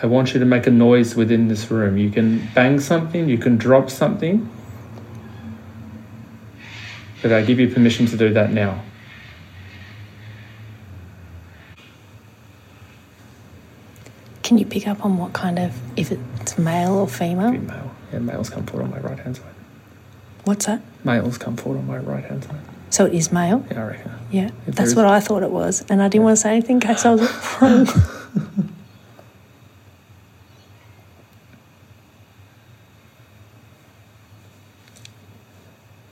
[0.03, 1.99] I want you to make a noise within this room.
[1.99, 4.49] You can bang something, you can drop something,
[7.21, 8.83] but I give you permission to do that now.
[14.43, 17.53] Can you pick up on what kind of, if it's male or female?
[17.53, 17.91] male.
[18.13, 19.47] Yeah, males come forward on my right hand side.
[20.45, 20.81] What's that?
[21.05, 22.61] Males come forward on my right hand side.
[22.89, 23.65] So it is male?
[23.71, 24.13] Yeah, I reckon.
[24.33, 25.85] Yeah, If that's what I thought it was.
[25.89, 27.87] And I didn't want to say anything in case I was wrong.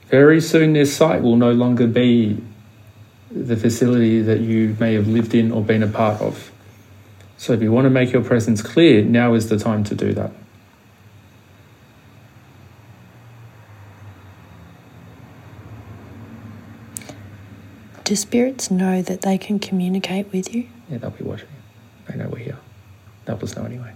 [0.09, 2.41] Very soon, this site will no longer be
[3.29, 6.51] the facility that you may have lived in or been a part of.
[7.37, 10.13] So, if you want to make your presence clear, now is the time to do
[10.13, 10.31] that.
[18.03, 20.67] Do spirits know that they can communicate with you?
[20.89, 21.47] Yeah, they'll be watching.
[22.07, 22.57] They know we're here.
[23.25, 23.93] They'll us know anyway.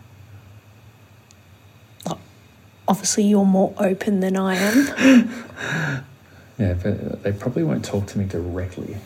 [2.93, 6.05] Obviously, you're more open than I am.
[6.59, 8.97] Yeah, but they probably won't talk to me directly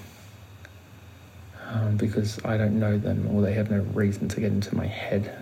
[1.66, 4.86] um, because I don't know them or they have no reason to get into my
[4.86, 5.34] head.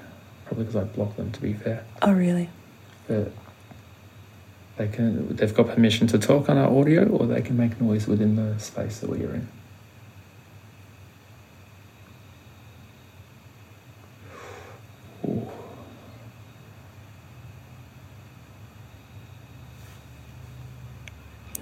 [0.46, 1.84] Probably because I block them, to be fair.
[2.04, 2.52] oh, really?
[3.08, 3.32] But
[4.78, 5.36] they can.
[5.36, 8.60] They've got permission to talk on our audio, or they can make noise within the
[8.60, 9.48] space that we're in.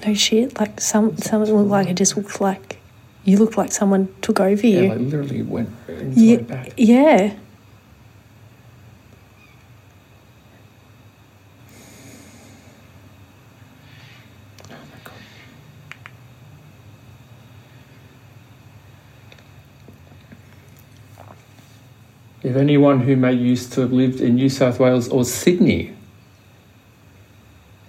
[0.06, 0.60] No shit.
[0.60, 2.80] Like some something looked like it just looked like
[3.24, 4.82] you looked like someone took over you.
[4.82, 6.74] Yeah, like literally went inside yeah, back.
[6.76, 7.34] yeah.
[14.70, 14.76] Oh
[22.44, 25.94] if anyone who may used to have lived in New South Wales or Sydney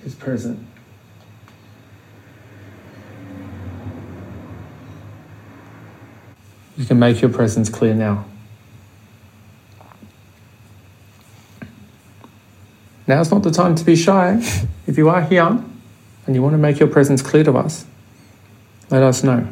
[0.04, 0.64] is present.
[6.84, 8.26] You can make your presence clear now.
[13.06, 14.42] Now's not the time to be shy.
[14.86, 15.64] If you are here
[16.26, 17.86] and you want to make your presence clear to us,
[18.90, 19.48] let us know.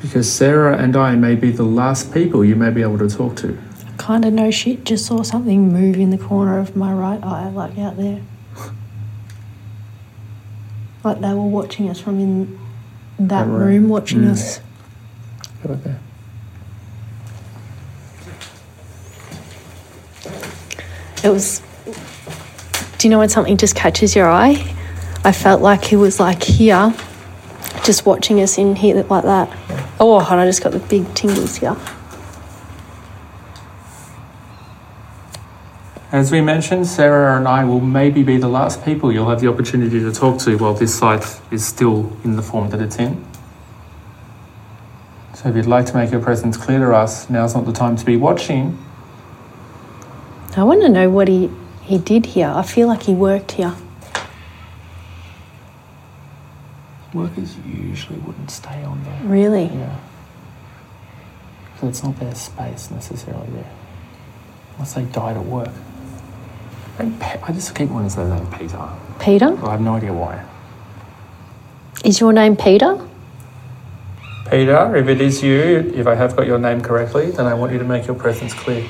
[0.00, 3.36] Because Sarah and I may be the last people you may be able to talk
[3.36, 3.58] to.
[3.86, 4.84] I Kind of no shit.
[4.84, 8.22] Just saw something move in the corner of my right eye, like out there.
[11.04, 12.61] Like they were watching us from in
[13.28, 13.60] that That room.
[13.60, 14.30] room, watching Mm.
[14.32, 14.60] us.
[15.62, 15.98] Go back there.
[21.24, 21.62] It was.
[22.98, 24.74] Do you know when something just catches your eye?
[25.24, 26.92] I felt like he was like here,
[27.84, 29.48] just watching us in here like that.
[30.00, 31.76] Oh, and I just got the big tingles here.
[36.12, 39.48] As we mentioned, Sarah and I will maybe be the last people you'll have the
[39.48, 43.24] opportunity to talk to while this site is still in the form that it's in.
[45.32, 47.96] So if you'd like to make your presence clear to us, now's not the time
[47.96, 48.78] to be watching.
[50.54, 52.52] I want to know what he, he did here.
[52.54, 53.74] I feel like he worked here.
[57.14, 59.20] Workers usually wouldn't stay on there.
[59.24, 59.64] Really?
[59.64, 59.98] Yeah.
[61.80, 63.72] So it's not their space necessarily there.
[64.74, 65.72] Unless they died at work.
[66.98, 68.88] And Pe- I just keep wanting to say the name Peter.
[69.18, 69.58] Peter?
[69.66, 70.44] I have no idea why.
[72.04, 72.98] Is your name Peter?
[74.50, 77.72] Peter, if it is you, if I have got your name correctly, then I want
[77.72, 78.86] you to make your presence clear.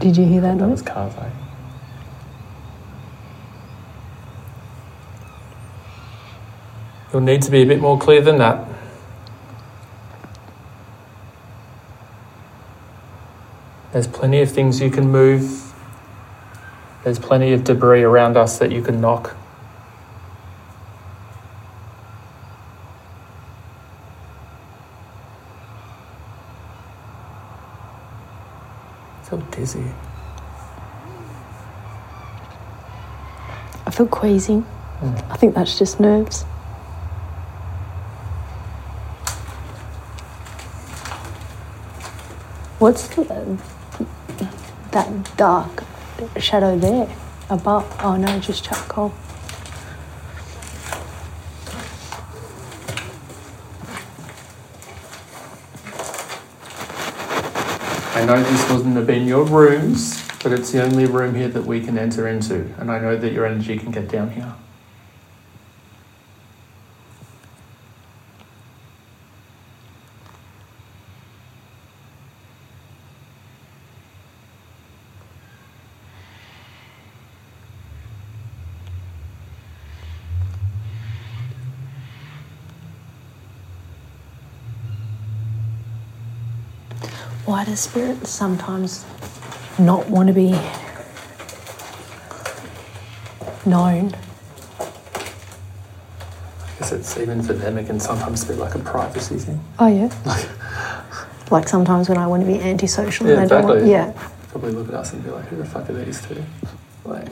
[0.00, 0.70] Did you hear that That noise?
[0.72, 1.30] was cars, eh?
[7.12, 8.66] You'll need to be a bit more clear than that.
[13.92, 15.70] There's plenty of things you can move.
[17.04, 19.36] There's plenty of debris around us that you can knock.
[29.20, 29.84] I feel dizzy.
[33.84, 34.60] I feel queasy.
[34.60, 35.32] Hmm.
[35.32, 36.44] I think that's just nerves.
[42.78, 43.58] What's the,
[44.92, 45.84] that dark
[46.38, 47.14] shadow there
[47.50, 47.84] above?
[48.02, 49.12] Oh no, just charcoal.
[58.14, 61.64] I know this wasn't have been your rooms, but it's the only room here that
[61.64, 64.54] we can enter into, and I know that your energy can get down here.
[87.72, 89.02] Do spirits sometimes
[89.78, 90.50] not want to be
[93.64, 94.14] known?
[94.78, 94.88] I
[96.78, 99.64] guess it's even for them, it can sometimes be like a privacy thing.
[99.78, 100.12] Oh yeah.
[101.50, 104.12] like sometimes when I want to be antisocial Yeah, and I don't want, yeah.
[104.50, 106.44] Probably look at us and be like, who the fuck are these two?
[107.06, 107.28] Like,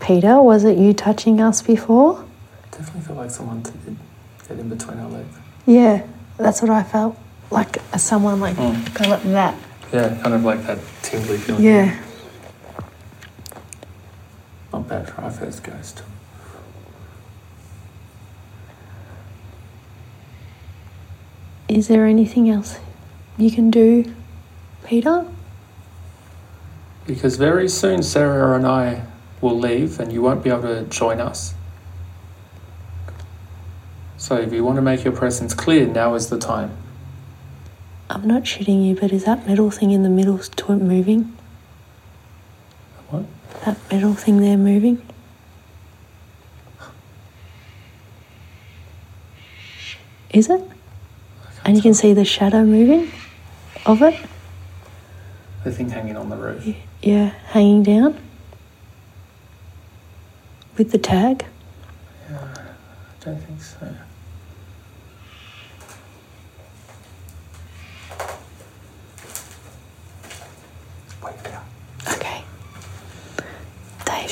[0.00, 2.24] Peter, was it you touching us before?
[2.70, 3.96] definitely feel like someone did
[4.46, 5.36] get in between our legs.
[5.66, 6.06] Yeah,
[6.38, 7.18] that's what I felt.
[7.50, 8.94] Like uh, someone like Mm.
[8.94, 9.54] go like that.
[9.92, 11.62] Yeah, kind of like that tingly feeling.
[11.62, 12.00] Yeah.
[14.72, 16.02] Not bad for our first ghost.
[21.68, 22.78] Is there anything else
[23.38, 24.14] you can do,
[24.84, 25.26] Peter?
[27.06, 29.02] Because very soon Sarah and I
[29.40, 31.54] will leave and you won't be able to join us.
[34.16, 36.76] So if you want to make your presence clear, now is the time.
[38.10, 41.36] I'm not shitting you, but is that metal thing in the middle to it moving?
[43.08, 43.24] What?
[43.64, 45.04] That metal thing there moving?
[50.30, 50.62] Is it?
[51.64, 53.10] And you can see the shadow moving
[53.86, 54.20] of it?
[55.62, 56.66] The thing hanging on the roof.
[57.02, 58.20] Yeah, hanging down
[60.76, 61.46] with the tag.
[62.28, 63.94] Yeah, I don't think so.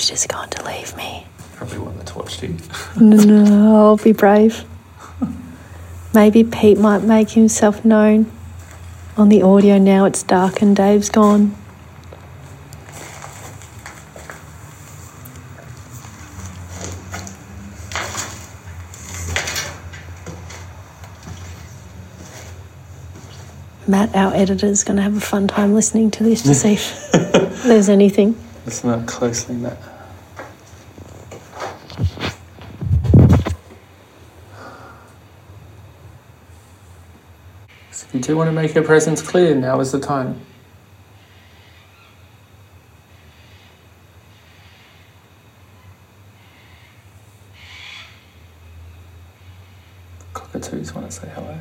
[0.02, 1.24] Dave's just going to leave me.
[1.54, 2.56] Probably want the torch to you.
[2.96, 4.64] No, I'll be brave.
[6.14, 8.28] Maybe Pete might make himself known.
[9.16, 11.54] On the audio now, it's dark and Dave's gone.
[23.86, 26.72] Matt, our editor, is going to have a fun time listening to this to see
[26.72, 28.34] if there's anything.
[28.64, 29.76] Listen up closely, Matt.
[37.90, 40.40] So if you do want to make your presence clear, now is the time.
[50.32, 51.58] Cockatoos want to say hello.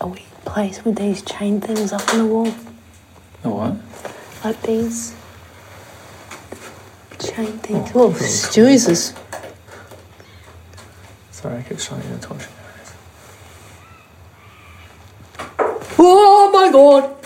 [0.00, 2.54] A weird place with these chain things up on the wall.
[3.44, 3.76] No what?
[4.44, 5.14] Like these
[7.18, 7.90] chain things.
[7.94, 9.14] Oh, oh Jesus.
[11.32, 12.46] Sorry, I kept shining the torch.
[16.02, 17.16] Oh my god.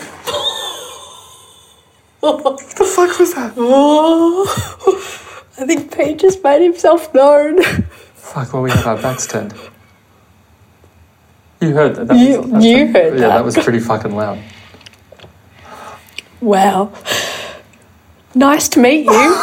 [2.19, 3.53] What the fuck was that?
[3.55, 4.45] Oh,
[5.59, 7.61] I think Pete just made himself known.
[8.15, 9.53] Fuck, well, we had our backs turned.
[11.61, 12.07] You heard that.
[12.07, 13.27] that You- was, you heard Yeah, that.
[13.27, 14.39] that was pretty fucking loud.
[16.41, 16.91] Wow.
[18.33, 19.35] Nice to meet you.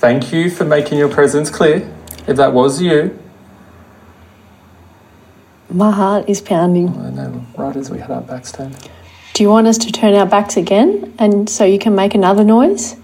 [0.00, 1.88] Thank you for making your presence clear.
[2.26, 3.18] If that was you,
[5.72, 6.88] My heart is pounding.
[6.98, 8.76] I know, right as we had our backs turned.
[9.32, 12.44] Do you want us to turn our backs again and so you can make another
[12.44, 12.96] noise?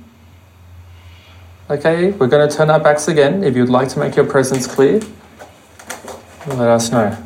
[1.70, 3.42] Okay, we're going to turn our backs again.
[3.42, 5.00] If you'd like to make your presence clear,
[6.46, 7.16] let us know.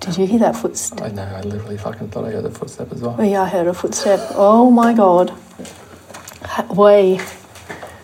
[0.00, 1.02] Did you hear that footstep?
[1.02, 3.24] I know, I literally fucking thought I heard a footstep as well.
[3.24, 4.20] Yeah, I heard a footstep.
[4.32, 5.32] Oh my god.
[6.70, 7.20] Wait.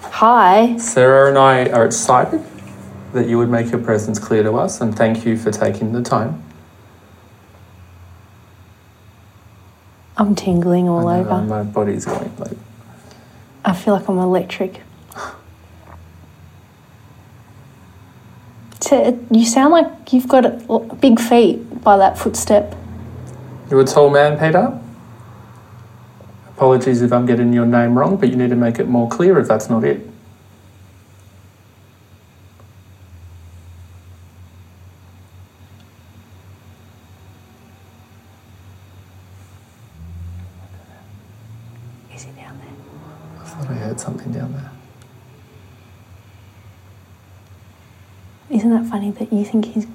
[0.02, 0.76] Hi.
[0.76, 2.44] Sarah and I are excited
[3.12, 6.02] that you would make your presence clear to us, and thank you for taking the
[6.02, 6.42] time.
[10.16, 11.42] I'm tingling all know, over.
[11.42, 12.56] My body's going like.
[13.64, 14.82] I feel like I'm electric.
[18.80, 22.74] So, You sound like you've got big feet by that footstep.
[23.70, 24.80] You're a tall man, Peter.
[26.56, 29.38] Apologies if I'm getting your name wrong, but you need to make it more clear
[29.38, 30.06] if that's not it.
[42.14, 43.40] Is he down there?
[43.40, 44.70] I thought I heard something down there.
[48.50, 49.86] Isn't that funny that you think he's.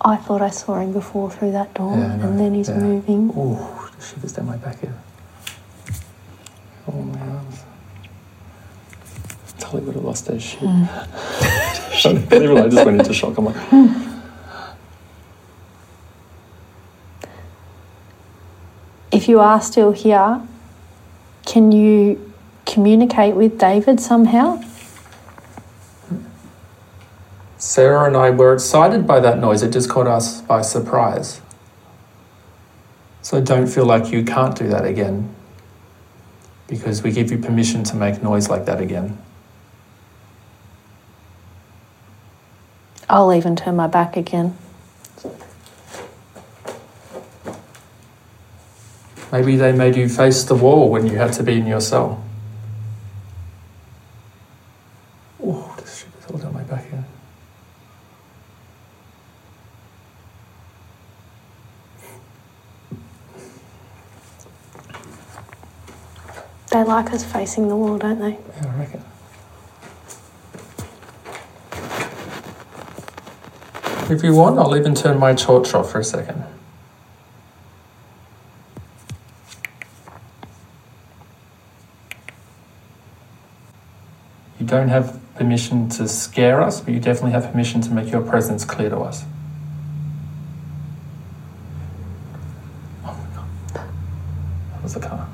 [0.00, 2.78] I thought I saw him before through that door Yeah, and then he's yeah.
[2.78, 3.32] moving.
[3.34, 4.94] Oh, the shivers down my back here.
[6.86, 7.64] Oh my arms.
[9.58, 10.60] Tully would have lost her shit.
[10.60, 10.84] Hmm.
[12.30, 13.38] Literally, I just went into shock.
[13.38, 14.02] I'm like, hmm.
[19.10, 20.42] If you are still here,
[21.46, 22.32] can you
[22.66, 24.62] communicate with David somehow?
[27.76, 29.62] Sarah and I were excited by that noise.
[29.62, 31.42] It just caught us by surprise.
[33.20, 35.28] So don't feel like you can't do that again
[36.68, 39.18] because we give you permission to make noise like that again.
[43.10, 44.56] I'll even turn my back again.
[49.30, 52.24] Maybe they made you face the wall when you had to be in your cell.
[55.44, 57.04] Oh, this shit is all down my back here.
[67.04, 68.30] Facing the wall, don't they?
[68.30, 69.04] Yeah, I reckon.
[74.10, 76.42] If you want, I'll even turn my torch off for a second.
[84.58, 88.22] You don't have permission to scare us, but you definitely have permission to make your
[88.22, 89.24] presence clear to us.
[93.04, 93.48] Oh my god.
[94.72, 95.28] That was the car.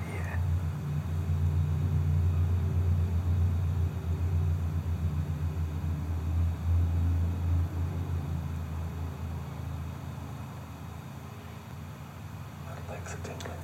[13.04, 13.58] There's a tingling.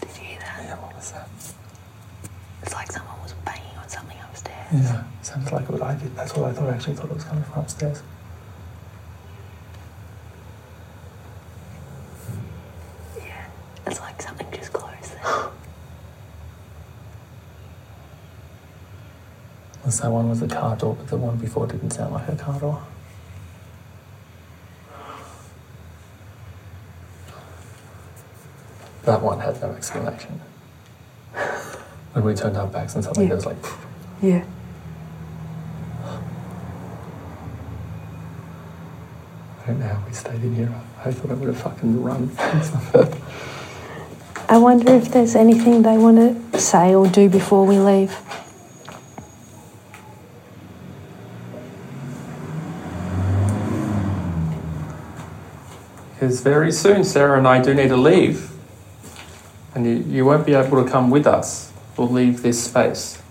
[0.00, 0.64] Did you hear that?
[0.64, 1.28] Yeah, what was that?
[2.62, 4.72] It's like someone was banging on something upstairs.
[4.72, 6.16] Yeah, sounds like what I did.
[6.16, 6.68] That's what I thought.
[6.68, 7.14] I actually thought it
[7.86, 8.02] was coming from upstairs.
[13.16, 13.46] Yeah.
[13.86, 15.22] It's like something just closed there.
[20.00, 22.58] That one was a car door, but the one before didn't sound like a car
[22.60, 22.82] door.
[29.02, 30.40] That one had no explanation.
[32.12, 33.28] When we turned our backs and something, Yeah.
[33.28, 33.56] there was like,
[34.20, 34.44] yeah.
[39.66, 39.72] I
[40.30, 40.72] don't know how we stayed in here.
[41.04, 42.30] I thought I would have fucking run.
[44.48, 48.16] I wonder if there's anything they want to say or do before we leave.
[56.14, 58.50] Because very soon, Sarah and I do need to leave.
[59.74, 61.72] And you, you won't be able to come with us.
[61.96, 63.22] We'll leave this space.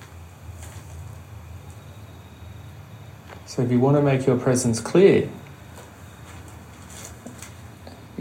[3.46, 5.30] So if you want to make your presence clear,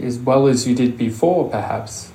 [0.09, 2.11] as well as you did before, perhaps,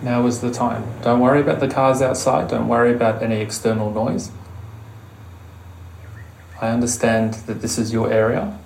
[0.00, 0.84] now is the time.
[1.02, 4.30] Don't worry about the cars outside, don't worry about any external noise.
[6.62, 8.56] I understand that this is your area.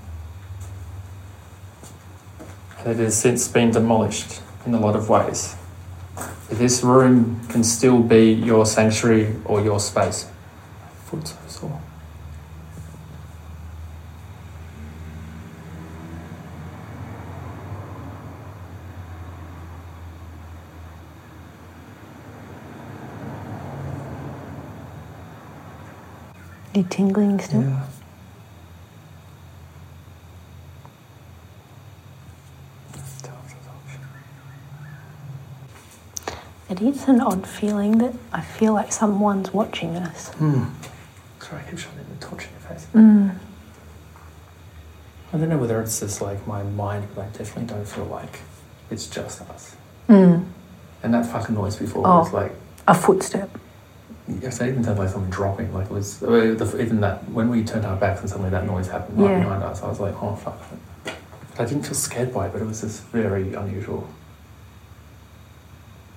[2.84, 5.56] It has since been demolished in a lot of ways.
[6.50, 10.28] This room can still be your sanctuary or your space.
[11.06, 11.32] Foot
[26.84, 27.62] tingling still?
[27.62, 27.82] Yeah.
[36.70, 40.30] It is an odd feeling that I feel like someone's watching us.
[40.36, 42.86] Sorry, I keep shining the torch in your face.
[42.94, 43.34] Mm.
[45.32, 48.40] I don't know whether it's just like my mind, but I definitely don't feel like
[48.90, 49.76] it's just us.
[50.08, 50.44] Mm.
[51.02, 52.18] And that fucking noise before Oh.
[52.18, 52.52] was like,
[52.86, 53.50] A footstep.
[54.42, 55.72] Yes, it even sounded like something dropping.
[55.72, 59.18] Like it was, even that, when we turned our backs and suddenly that noise happened
[59.20, 59.40] right Yeah.
[59.42, 60.60] behind us, I was like, oh fuck.
[61.58, 64.08] I didn't feel scared by it, but it was just very unusual.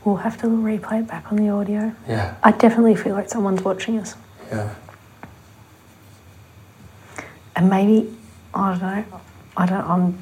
[0.06, 1.94] We'll have to replay it back on the audio.
[2.08, 4.16] Yeah, I definitely feel like someone's watching us.
[4.52, 4.76] yeah.
[7.56, 8.16] And maybe,
[8.54, 9.22] I don't know,
[9.58, 10.18] I don't, I'm,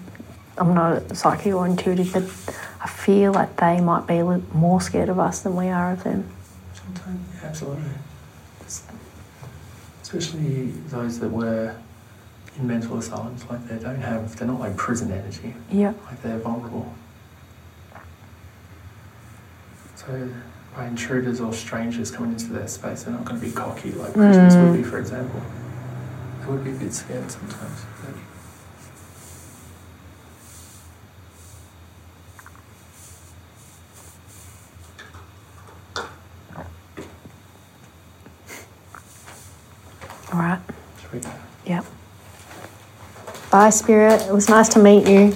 [0.57, 2.23] I'm not a psychic or intuitive, but
[2.81, 5.91] I feel like they might be a little more scared of us than we are
[5.93, 6.27] of them.
[7.49, 7.83] Absolutely.
[10.03, 11.75] Especially those that were
[12.57, 15.55] in mental asylums, like they don't have, they're not like prison energy.
[15.71, 15.93] Yeah.
[16.05, 16.93] like they're vulnerable.
[19.95, 20.29] So,
[20.75, 24.13] by intruders or strangers coming into their space, they're not going to be cocky like
[24.13, 24.69] prisoners hmm.
[24.69, 25.41] would be, for example.
[26.41, 27.85] They would be a bit scared sometimes.
[28.05, 28.13] but-
[40.31, 40.59] All right.
[41.01, 41.31] Should we go?
[41.65, 41.85] Yep.
[43.59, 44.21] Bye, Spirit.
[44.21, 45.33] It was nice to meet you.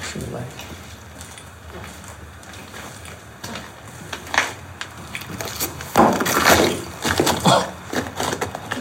[0.00, 0.54] Should we leave?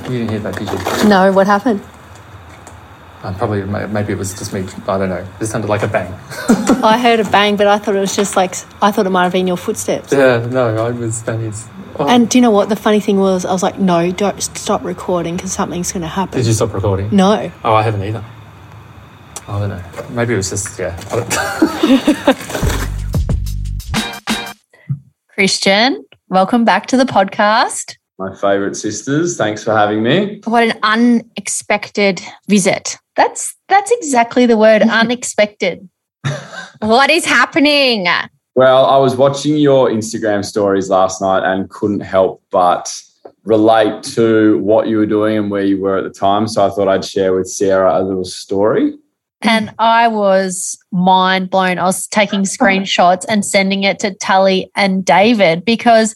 [0.06, 0.70] You didn't hear that, did
[1.04, 1.10] you?
[1.10, 1.82] No, what happened?
[3.24, 4.62] Uh, probably, maybe it was just me.
[4.88, 5.28] I don't know.
[5.42, 6.14] It sounded like a bang.
[6.82, 9.24] I heard a bang, but I thought it was just like, I thought it might
[9.24, 10.14] have been your footsteps.
[10.14, 11.24] Yeah, no, I was.
[11.24, 11.68] That is.
[12.00, 12.08] Oh.
[12.08, 12.70] And do you know what?
[12.70, 16.08] The funny thing was, I was like, no, don't stop recording because something's going to
[16.08, 16.38] happen.
[16.38, 17.10] Did you stop recording?
[17.12, 17.52] No.
[17.64, 18.24] Oh, I haven't either.
[19.48, 19.84] I don't know.
[20.12, 20.96] Maybe it was just yeah.
[25.34, 27.96] Christian, welcome back to the podcast.
[28.20, 29.38] my favourite sisters.
[29.38, 30.42] Thanks for having me.
[30.46, 32.98] What an unexpected visit.
[33.16, 35.88] That's that's exactly the word unexpected.
[36.80, 38.06] What is happening?
[38.58, 42.92] Well, I was watching your Instagram stories last night and couldn't help but
[43.44, 46.48] relate to what you were doing and where you were at the time.
[46.48, 48.96] So I thought I'd share with Sarah a little story.
[49.44, 51.78] And I was mind blown.
[51.78, 56.16] I was taking screenshots and sending it to Tully and David because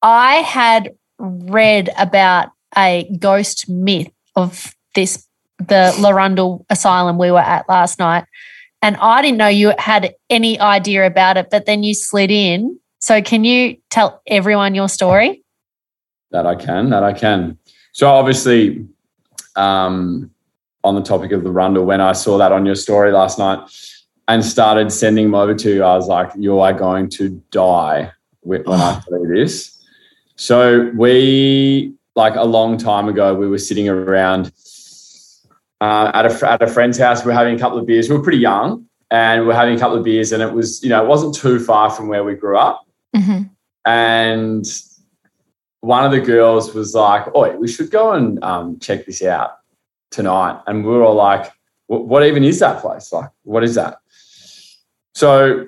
[0.00, 5.26] I had read about a ghost myth of this,
[5.58, 8.24] the Larundel Asylum we were at last night.
[8.82, 12.78] And I didn't know you had any idea about it, but then you slid in.
[13.00, 15.42] So can you tell everyone your story?
[16.30, 16.90] That I can.
[16.90, 17.58] That I can.
[17.92, 18.86] So obviously,
[19.56, 20.30] um,
[20.84, 23.58] on the topic of Larundel, when I saw that on your story last night
[24.28, 28.12] and started sending them over to you, I was like, "You are going to die
[28.40, 29.76] when I do this."
[30.36, 34.52] So we, like a long time ago, we were sitting around
[35.80, 37.24] uh, at a at a friend's house.
[37.24, 38.08] We are having a couple of beers.
[38.08, 40.82] We were pretty young, and we are having a couple of beers, and it was
[40.82, 43.42] you know it wasn't too far from where we grew up, Mm-hmm.
[43.86, 44.64] and
[45.80, 49.58] one of the girls was like, "Oh, we should go and um, check this out
[50.10, 51.50] tonight." And we were all like,
[51.86, 53.12] "What even is that place?
[53.12, 53.98] Like, what is that?"
[55.14, 55.66] So,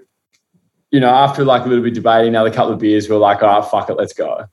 [0.90, 3.42] you know, after like a little bit debating, another couple of beers, we are like,
[3.42, 4.44] "All right, fuck it, let's go."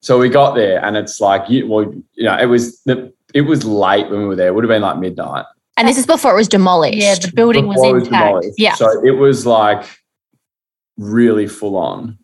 [0.00, 3.42] So we got there, and it's like, you, well, you know, it was the it
[3.42, 4.48] was late when we were there.
[4.48, 5.44] It would have been like midnight.
[5.76, 6.98] And this is before it was demolished.
[6.98, 8.26] Yeah, the building was Before it intact.
[8.26, 8.54] demolished.
[8.58, 8.74] Yeah.
[8.74, 9.88] So it was like
[10.96, 12.18] really full on.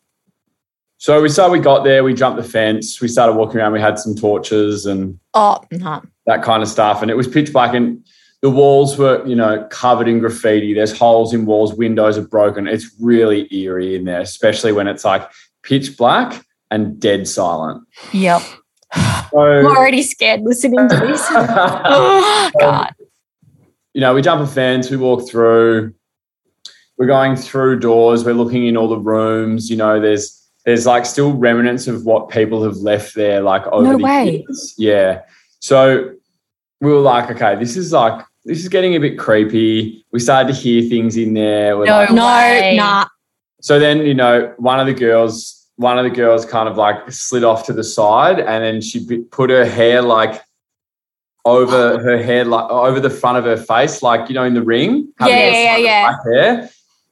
[0.99, 3.81] So we saw we got there, we jumped the fence, we started walking around, we
[3.81, 6.03] had some torches and oh, no.
[6.27, 7.03] that kind of stuff.
[7.03, 8.05] And it was pitch black and
[8.41, 10.75] the walls were, you know, covered in graffiti.
[10.75, 12.67] There's holes in walls, windows are broken.
[12.67, 15.31] It's really eerie in there, especially when it's like
[15.63, 17.87] pitch black and dead silent.
[18.13, 18.43] Yep.
[19.33, 21.21] So, I'm already scared listening to this.
[21.31, 22.95] oh, God.
[23.93, 25.95] you know, we jump a fence, we walk through,
[26.99, 31.05] we're going through doors, we're looking in all the rooms, you know, there's there's like
[31.05, 34.31] still remnants of what people have left there, like over No the way.
[34.49, 34.75] years.
[34.79, 35.21] Yeah.
[35.61, 36.15] So
[36.81, 40.05] we were like, okay, this is like this is getting a bit creepy.
[40.13, 41.77] We started to hear things in there.
[41.77, 41.93] We're No.
[41.99, 42.77] like- No, way.
[42.77, 43.07] nah.
[43.61, 47.11] so then, you know, one of the girls, one of the girls kind of like
[47.11, 50.41] slid off to the side and then she put her hair like
[51.45, 54.63] over her hair, like over the front of her face, like, you know, in the
[54.63, 55.13] ring.
[55.21, 56.71] Yeah, yeah, yeah, hair.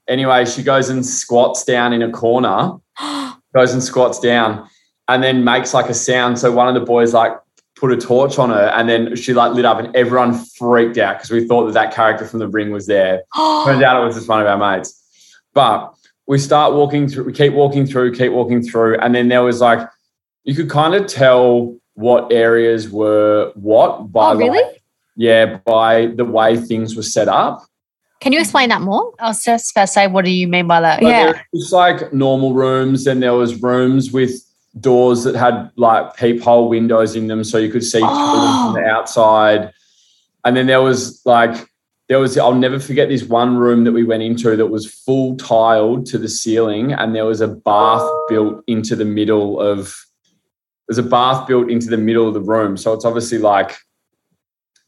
[0.08, 2.76] Anyway, she goes and squats down in a corner,
[3.54, 4.68] goes and squats down
[5.08, 6.38] and then makes like a sound.
[6.38, 7.32] So one of the boys like
[7.76, 11.18] put a torch on her and then she like lit up and everyone freaked out
[11.18, 13.22] because we thought that that character from the ring was there.
[13.36, 14.98] Turns out it was just one of our mates.
[15.52, 15.94] But
[16.32, 18.96] we start walking through, we keep walking through, keep walking through.
[19.00, 19.86] And then there was like,
[20.44, 24.48] you could kind of tell what areas were what by Oh, really?
[24.62, 24.82] like-
[25.14, 27.62] yeah, by the way things were set up.
[28.20, 29.12] Can you explain that more?
[29.20, 31.00] I was just about to say, what do you mean by that?
[31.02, 31.42] But Yeah.
[31.52, 34.32] It's like normal rooms, and there was rooms with
[34.80, 38.72] doors that had like peephole windows in them, so you could see Oh.
[38.72, 39.70] from the outside.
[40.46, 41.68] And then there was like
[42.08, 45.36] there was I'll never forget this one room that we went into that was full
[45.36, 49.96] tiled to the ceiling, and there was a bath built into the middle of
[50.88, 52.76] there's a bath built into the middle of the room.
[52.76, 53.76] So it's obviously like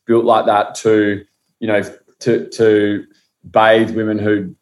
[0.06, 1.24] built like that to,
[1.60, 1.82] you know,
[2.20, 3.06] to to
[3.50, 4.54] bathe women who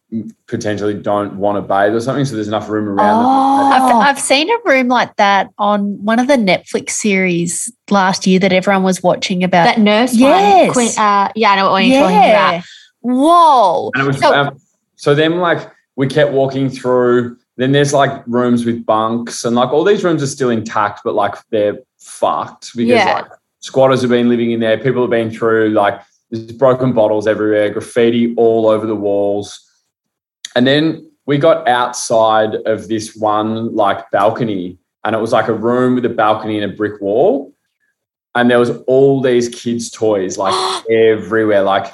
[0.47, 2.25] potentially don't want to bathe or something.
[2.25, 3.23] So there's enough room around.
[3.23, 3.27] them.
[3.73, 3.99] I've, Oh.
[4.01, 8.53] I've seen a room like that on one of the Netflix series last year that
[8.53, 9.65] everyone was watching about.
[9.65, 10.67] That nurse Yes.
[10.67, 10.73] one.
[10.75, 12.63] Queen, uh, yeah, I know what you're talking about.
[13.01, 13.91] Whoa.
[13.95, 14.57] And it was So- um,
[14.97, 17.37] so then like we kept walking through.
[17.57, 21.15] Then there's like rooms with bunks and like all these rooms are still intact, but
[21.15, 23.15] like they're fucked because Yeah.
[23.15, 23.27] like
[23.61, 24.79] squatters have been living in there.
[24.79, 26.01] People have been through like
[26.31, 29.61] there's broken bottles everywhere, graffiti all over the walls.
[30.55, 35.55] And then we got outside of this one like balcony, and it was like a
[35.55, 37.53] room with a balcony and a brick wall.
[38.35, 41.93] And there was all these kids' toys like everywhere, like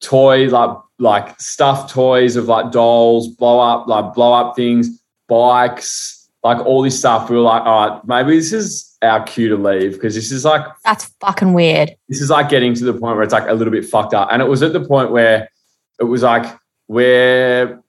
[0.00, 6.28] toys, like like stuffed toys of like dolls, blow up, like blow up things, bikes,
[6.42, 7.28] like all this stuff.
[7.28, 10.44] We were like, all right, maybe this is our cue to leave because this is
[10.44, 11.94] like That's fucking weird.
[12.08, 14.28] this is like getting to the point where it's like a little bit fucked up.
[14.30, 15.48] And it was at the point where
[16.00, 16.46] it was like
[16.88, 17.82] we're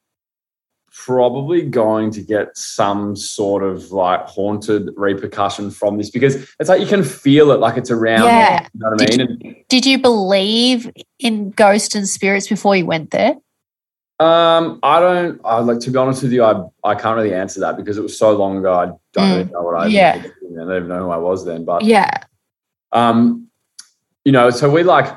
[0.91, 6.81] probably going to get some sort of like haunted repercussion from this because it's like
[6.81, 8.25] you can feel it like it's around.
[8.25, 8.67] Yeah.
[8.73, 9.37] You know what I Did mean?
[9.43, 13.35] And, Did you believe in ghosts and spirits before you went there?
[14.19, 15.39] um, I don't.
[15.45, 16.43] I like to be honest with you.
[16.43, 18.73] I I can't really answer that because it was so long ago.
[18.73, 19.85] I don't really know what I.
[19.87, 20.13] Yeah.
[20.15, 21.63] I don't even know who I was then.
[21.65, 22.09] But Yeah.
[22.91, 23.47] um,
[24.25, 25.15] you know, so we like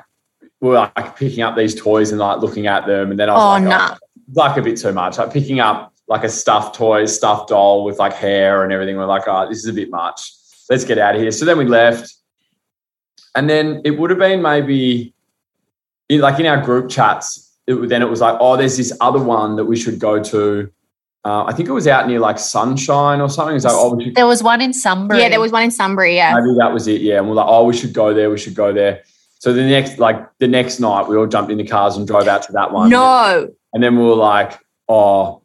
[0.61, 3.43] were like picking up these toys and like looking at them, and then I was
[3.43, 3.97] Oh, like, nah.
[4.35, 5.19] like a bit too much.
[5.19, 8.97] Like picking up like a stuffed toy, stuffed doll with like hair and everything.
[8.97, 10.33] We're like, oh, this is a bit much.
[10.69, 11.31] Let's get out of here.
[11.31, 12.13] So then we left,
[13.35, 15.15] and then it would have been maybe
[16.09, 17.47] in, like in our group chats.
[17.67, 20.71] It, then it was like, oh, there's this other one that we should go to.
[21.25, 23.55] Uh, I think it was out near like Sunshine or something.
[23.55, 25.21] It's like, oh, should There was one in Sunbury.
[25.21, 26.17] Yeah, there was one in Sunbury.
[26.17, 26.35] Yeah.
[26.35, 27.03] Maybe that was it.
[27.03, 27.19] Yeah.
[27.19, 28.31] And we're like, oh, we should go there.
[28.31, 29.03] We should go there.
[29.41, 32.29] So the next, like the next night, we all jumped in the cars and drove
[32.29, 32.91] out to that one.
[32.91, 33.49] No.
[33.73, 35.43] And then we were like, oh,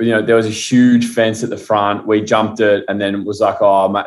[0.00, 2.06] you know, there was a huge fence at the front.
[2.08, 4.06] We jumped it, and then it was like, oh, mate,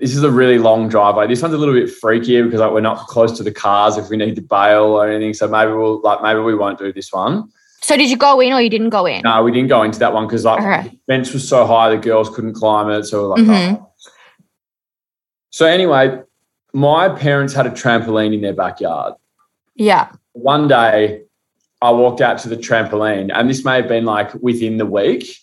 [0.00, 1.26] this is a really long driveway.
[1.26, 4.08] This one's a little bit freakier because like we're not close to the cars if
[4.08, 5.34] we need to bail or anything.
[5.34, 7.50] So maybe we'll like maybe we won't do this one.
[7.82, 9.22] So did you go in or you didn't go in?
[9.22, 11.96] No, we didn't go into that one because like the fence was so high the
[11.96, 13.04] girls couldn't climb it.
[13.04, 13.78] So we're like, Mhm.
[13.80, 13.92] oh.
[15.50, 16.20] so anyway,
[16.72, 19.14] my parents had a trampoline in their backyard.
[19.74, 20.12] Yeah.
[20.32, 21.22] One day,
[21.80, 25.36] I walked out to the trampoline, and this may have been like within the week.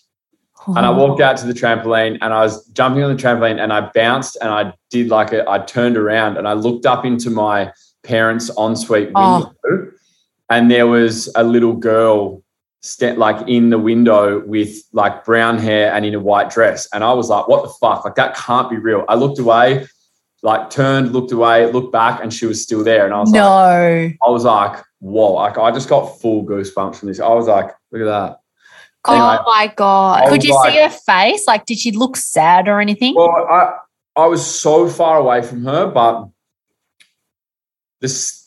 [0.68, 3.72] And I walked out to the trampoline and I was jumping on the trampoline and
[3.72, 7.30] I bounced and I did like a, I turned around and I looked up into
[7.30, 7.72] my
[8.02, 9.38] parents' ensuite oh.
[9.38, 9.90] window Oh.
[10.50, 12.42] and there was a little girl
[12.80, 16.88] sta- like in the window with like brown hair and in a white dress.
[16.92, 18.04] And I was like, what the fuck?
[18.04, 19.04] Like that can't be real.
[19.08, 19.86] I looked away,
[20.46, 23.04] like turned, looked away, looked back and she was still there.
[23.04, 24.12] And I was like, No.
[24.26, 27.18] I was like, whoa, like I just got full goosebumps from this.
[27.18, 28.38] I was like, look at that.
[29.08, 30.22] Oh my god.
[30.22, 31.46] I Could you like- see her face?
[31.48, 33.14] Like, did she look sad or anything?
[33.16, 33.72] Well, I
[34.16, 36.28] I was so far away from her, but
[38.00, 38.44] this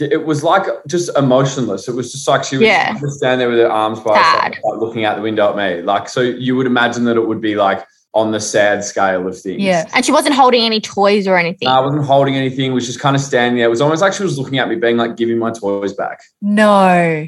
[0.00, 1.86] it was like just emotionless.
[1.86, 2.98] It was just like she was Yeah.
[2.98, 5.56] just stand there with her arms by her side, like looking out the window at
[5.56, 5.82] me.
[5.82, 7.84] Like so, you would imagine that it would be like
[8.14, 9.60] on the sad scale of things.
[9.60, 9.88] Yeah.
[9.92, 11.66] And she wasn't holding any toys or anything.
[11.66, 12.72] No, I wasn't holding anything.
[12.72, 13.66] Was just kind of standing there.
[13.66, 15.92] It was almost like she was looking at me, being like, "Give me my toys
[15.92, 17.26] back." No.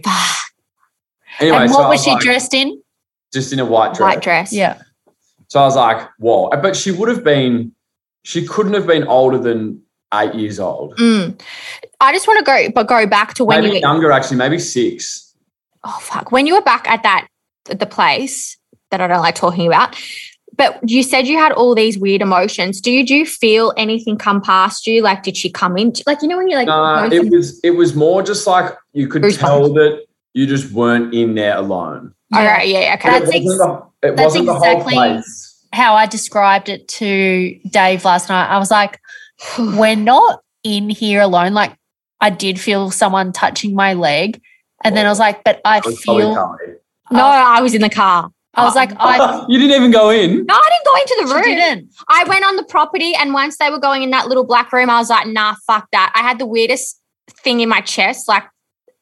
[1.39, 2.80] Anyway, and what I was she like, dressed in?
[3.32, 4.14] Just in a white dress.
[4.14, 4.53] White dress.
[4.53, 4.80] Yeah.
[5.49, 7.72] So I was like, "Whoa!" But she would have been.
[8.22, 9.82] She couldn't have been older than
[10.14, 10.97] eight years old.
[10.97, 11.41] Mm.
[12.01, 13.80] I just want to go, but go back to when maybe you were.
[13.80, 15.34] younger, actually, maybe six.
[15.84, 16.32] Oh fuck!
[16.32, 17.28] When you were back at that
[17.68, 18.57] at the place
[18.91, 19.97] that I don't like talking about,
[20.57, 22.81] but you said you had all these weird emotions.
[22.81, 25.03] Do you do you feel anything come past you?
[25.03, 25.93] Like, did she come in?
[26.07, 26.69] Like, you know when you're like.
[26.69, 31.15] Nah, it was it was more just like you could tell that you just weren't
[31.15, 32.15] in there alone.
[32.35, 32.67] All right.
[32.67, 32.81] Yeah.
[32.81, 33.21] yeah, Okay.
[33.21, 33.45] That's it
[34.17, 35.23] wasn't the, that's exactly-.
[35.73, 38.49] How I described it to Dave last night.
[38.49, 39.01] I was like,
[39.59, 41.55] we're not in here alone.
[41.55, 41.77] Like,
[42.21, 44.41] I did feel someone touching my leg.
[44.85, 46.35] And then I was like, but I feel,
[47.11, 48.31] no, uh, I was in the car.
[48.57, 50.47] I was like, I you didn't even go in.
[50.47, 51.45] No, I didn't go into the room.
[51.45, 51.95] she didn't.
[52.09, 54.89] I went on the property, and once they were going in that little black room,
[54.89, 56.13] I was like, nah, fuck that.
[56.15, 57.01] I had the weirdest
[57.43, 58.45] thing in my chest, like,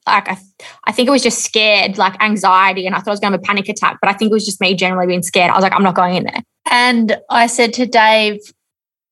[0.07, 0.37] like I,
[0.85, 3.39] I think it was just scared, like anxiety, and I thought I was going to
[3.39, 3.99] have a panic attack.
[4.01, 5.51] But I think it was just me generally being scared.
[5.51, 6.43] I was like, I'm not going in there.
[6.71, 8.41] And I said to Dave,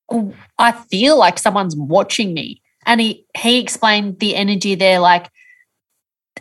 [0.09, 2.61] "Oh, I feel like someone's watching me.
[2.85, 5.29] And he he explained the energy there, like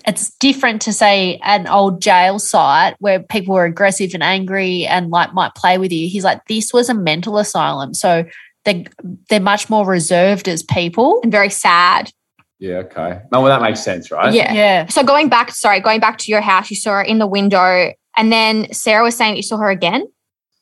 [0.06, 5.10] it's different to say an old jail site where people were aggressive and angry and
[5.10, 6.08] like might play with you.
[6.08, 7.94] He's like, this was a mental asylum.
[7.94, 8.24] So
[8.64, 8.86] they
[9.28, 11.20] they're much more reserved as people.
[11.22, 12.12] And very sad.
[12.58, 13.20] Yeah, okay.
[13.32, 14.32] No, well, that makes sense, right?
[14.32, 14.52] Yeah.
[14.52, 14.86] Yeah.
[14.86, 17.92] So going back, sorry, going back to your house, you saw her in the window,
[18.16, 20.06] and then Sarah was saying that you saw her again.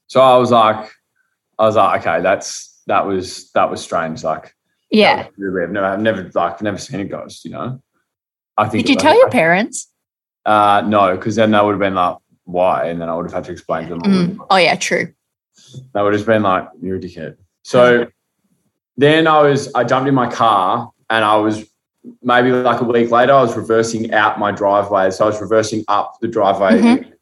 [0.07, 0.91] So I was like,
[1.59, 4.25] I was like, okay, that's that was that was strange.
[4.25, 4.55] Like,
[4.91, 5.27] Yeah.
[5.27, 7.45] was really, I've never, I've never like I've never seen a ghost.
[7.45, 7.83] You know.
[8.61, 8.87] I think.
[8.87, 9.91] Did you tell your parents?
[10.45, 12.89] Uh, no, because then they would have been like, why?
[12.89, 14.03] And then I would have had to explain to them.
[14.03, 14.47] Mm.
[14.51, 15.13] Oh yeah, true.
[15.95, 17.37] They would have been like, you're a dickhead.
[17.63, 18.07] So
[18.97, 21.65] then I was, I jumped in my car and I was
[22.23, 25.11] maybe like a week later, I was reversing out my driveway.
[25.11, 26.81] So I was reversing up the driveway.
[26.81, 27.13] Mhm.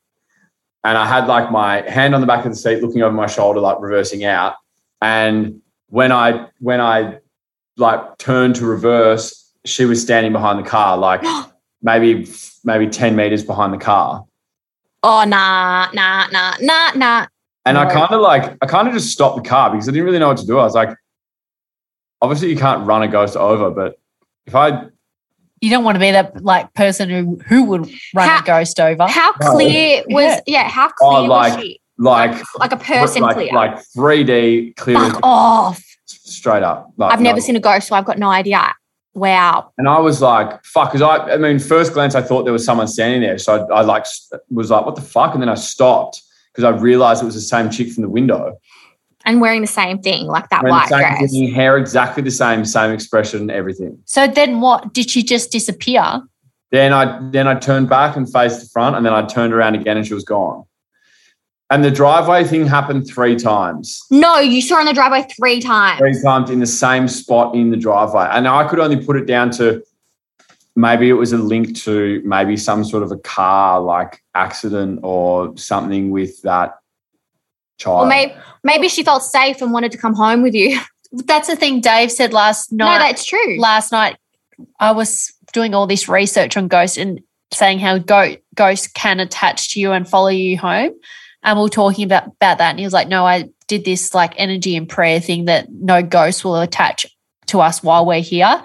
[0.85, 3.27] And I had like my hand on the back of the seat looking over my
[3.27, 4.55] shoulder, like reversing out.
[5.03, 7.19] And when I, when I
[7.77, 11.23] like turned to reverse, she was standing behind the car, like
[11.83, 12.29] maybe,
[12.65, 14.25] maybe 10 meters behind the car.
[15.03, 17.27] Oh nah, nah, nah, nah, nah.
[17.65, 20.07] And I kind of like, I kind of just stopped the car because I didn't
[20.07, 20.59] really know what to do.
[20.59, 20.89] I was like,
[22.23, 23.99] obviously you can't run a ghost over, but
[24.47, 24.87] if I,
[25.61, 28.81] You don't want to be that like person who who would run How- a ghost
[28.81, 29.07] over.
[29.07, 29.51] How No.
[29.53, 30.69] clear was yeah?
[30.69, 31.81] How Oh, clear like- was she?
[31.99, 33.53] like, Like a person like, clear.
[33.53, 35.83] like 3D clear Fuck off.
[36.07, 36.91] straight up.
[36.97, 37.45] Like, I've never no.
[37.45, 38.73] seen a ghost, so I've got no idea.
[39.19, 39.73] Wow.
[39.79, 42.65] And I was like, fuck, because I, I mean, first glance, I thought there was
[42.65, 43.39] someone standing there.
[43.39, 44.07] So I, I like
[44.51, 45.35] was like, what the fuck?
[45.35, 48.59] And then I stopped because I realized it was the same chick from the window.
[49.25, 51.31] And wearing the same thing, like that Wearing white dress.
[51.33, 53.99] thing, hair exactly the same, same expression, everything.
[54.07, 54.95] So then what?
[54.95, 56.23] Did she just disappear?
[56.71, 59.75] Then I then I turned back and faced the front, and then I turned around
[59.75, 60.65] again, and she was gone.
[61.71, 64.03] And the driveway thing happened three times.
[64.11, 65.99] No, you saw her in the driveway three times.
[65.99, 68.27] Three times in the same spot in the driveway.
[68.31, 69.85] And I could only put it down to
[70.75, 75.55] maybe it was a link to maybe some sort of a car like accident or
[75.59, 76.79] something with that
[77.77, 78.07] child.
[78.07, 78.33] Or maybe
[78.65, 80.81] maybe she felt safe and wanted to come home with you.
[81.13, 82.99] That's the thing Dave said last night.
[82.99, 83.59] No, that's true.
[83.59, 84.19] last night
[84.79, 89.71] I was doing all this research on ghosts and saying how go- ghosts can attach
[89.71, 90.93] to you and follow you home.
[91.43, 92.71] And we are talking about, about that.
[92.71, 96.03] And he was like, no, I did this like energy and prayer thing that no
[96.03, 97.07] ghost will attach
[97.47, 98.63] to us while we're here.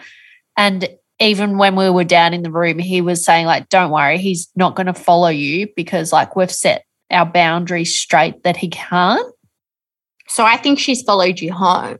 [0.57, 4.17] And even when we were down in the room, he was saying, like, don't worry,
[4.17, 8.69] he's not going to follow you because like we've set our boundaries straight that he
[8.69, 9.33] can't.
[10.27, 11.97] So I think she's followed you home.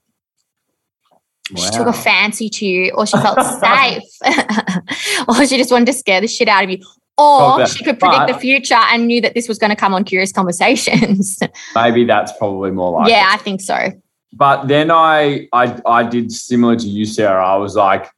[1.56, 4.04] She took a fancy to you, or she felt safe,
[5.28, 6.78] or she just wanted to scare the shit out of you,
[7.18, 9.94] or Got she could predict the future and knew that this was going to come
[9.94, 11.40] on Curious Conversations.
[11.76, 13.92] Maybe that's probably more like yeah, I think so.
[14.34, 17.46] But then I, I I did similar to you, Sarah.
[17.46, 18.10] I was like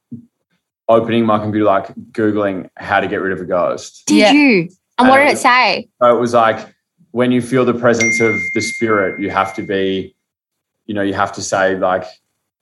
[0.88, 4.04] opening my computer, like Googling how to get rid of a ghost.
[4.06, 4.32] Did Yeah.
[4.32, 4.68] you?
[4.98, 5.88] And what did it say?
[6.00, 6.74] So it was like
[7.10, 10.14] when you feel the presence of the spirit, you have to be,
[10.86, 12.04] you know, you have to say like,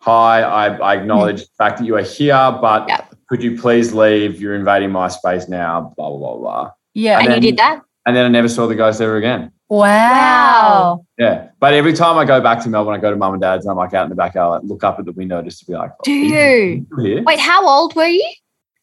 [0.01, 1.47] "Hi, I, I acknowledge mm.
[1.47, 3.15] the fact that you are here, but Yep.
[3.35, 4.41] Could you please leave?
[4.41, 6.71] You're invading my space now." Blah blah blah blah.
[6.95, 7.19] Yeah.
[7.19, 7.83] And, then- you did that?
[8.07, 9.51] And then I never saw the ghost ever again.
[9.69, 11.07] Wow.
[11.19, 13.65] Yeah, but every time I go back to Melbourne, I go to mum and dad's,
[13.65, 15.61] and I'm like out in the back, I like look up at the window just
[15.61, 17.23] to be like, Do oh, you?
[17.25, 18.31] Wait, how old were you?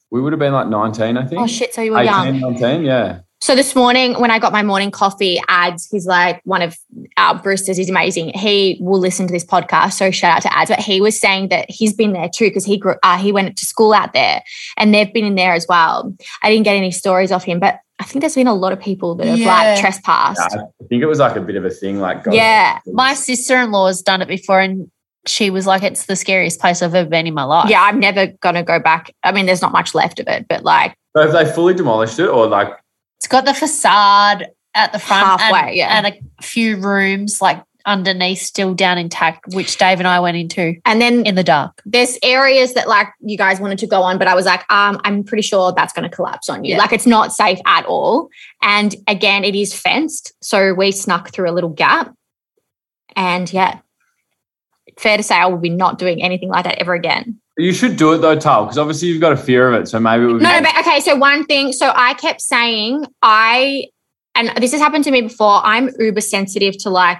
[0.10, 1.40] We would have been like 19, I think.
[1.40, 1.74] Oh shit!
[1.74, 2.40] So you were 18, young.
[2.54, 3.20] 19, yeah.
[3.42, 6.78] So this morning, when I got my morning coffee, ads, he's like one of
[7.18, 7.76] our Brewsters.
[7.76, 8.30] He's amazing.
[8.36, 9.94] He will listen to this podcast.
[9.94, 10.70] So shout out to ads.
[10.70, 12.94] But he was saying that he's been there too because he grew.
[13.02, 14.44] Uh, he went to school out there,
[14.78, 16.16] and they've been in there as well.
[16.44, 18.80] I didn't get any stories off him, but I think there's been a lot of
[18.80, 19.48] people that have Yeah.
[19.48, 20.40] like trespassed.
[20.54, 22.78] Yeah, I think it was like a bit of a thing, like ghost Yeah.
[22.86, 24.90] My sister in law has done it before and
[25.28, 27.70] she was like, it's the scariest place I've ever been in my life.
[27.70, 29.14] Yeah, I'm never gonna go back.
[29.24, 32.18] I mean, there's not much left of it, but like So have they fully demolished
[32.20, 32.81] it, or like It's
[33.32, 35.98] got the facade at the front Halfway, and, yeah.
[35.98, 40.76] and a few rooms like underneath still down intact, which Dave and I went into
[40.86, 41.82] and then in the dark.
[41.86, 45.02] there's areas that like you guys wanted to go on, but I was like, um,
[45.04, 46.72] I'm pretty sure that's going to collapse on you.
[46.72, 46.78] Yeah.
[46.78, 48.30] Like it's not safe at all.
[48.62, 52.14] And again, it is fenced, so we snuck through a little gap.
[53.16, 53.80] And yeah,
[54.98, 57.41] fair to say, I will be not doing anything like that ever again.
[57.58, 59.88] You should do it though, Tal, because obviously you've got a fear of it.
[59.88, 61.00] So maybe it would be No, no, but okay.
[61.00, 63.86] So one thing, so I kept saying I,
[64.36, 65.62] and this has happened to me before.
[65.64, 67.20] I'm uber sensitive to like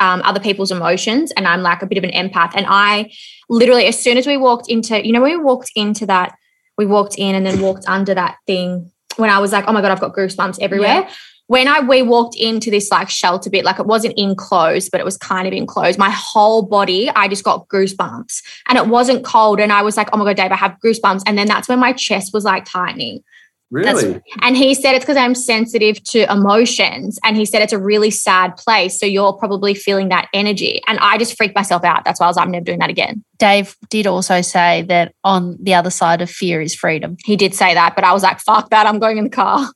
[0.00, 2.52] um, other people's emotions, and I'm like a bit of an empath.
[2.54, 3.10] And I
[3.48, 6.34] literally, as soon as we walked into, you know, when we walked into that,
[6.76, 8.92] we walked in and then walked under that thing.
[9.16, 11.08] When I was like, oh my god, I've got goosebumps everywhere.
[11.48, 15.04] When I we walked into this like shelter bit, like it wasn't enclosed, but it
[15.04, 15.98] was kind of enclosed.
[15.98, 19.58] My whole body, I just got goosebumps, and it wasn't cold.
[19.58, 21.22] And I was like, oh my god, Dave, I have goosebumps.
[21.26, 23.24] And then that's when my chest was like tightening.
[23.70, 24.20] really.
[24.42, 27.18] And he said it's because I'm sensitive to emotions.
[27.24, 28.98] And he said it's a really sad place.
[28.98, 30.80] So you're probably feeling that energy.
[30.86, 32.04] And I just freaked myself out.
[32.04, 33.24] That's why I was like, I'm never doing that again.
[33.38, 37.16] Dave did also say that on the other side of fear is freedom.
[37.24, 38.86] He did say that, but I was like, fuck that.
[38.86, 39.70] I'm going in the car.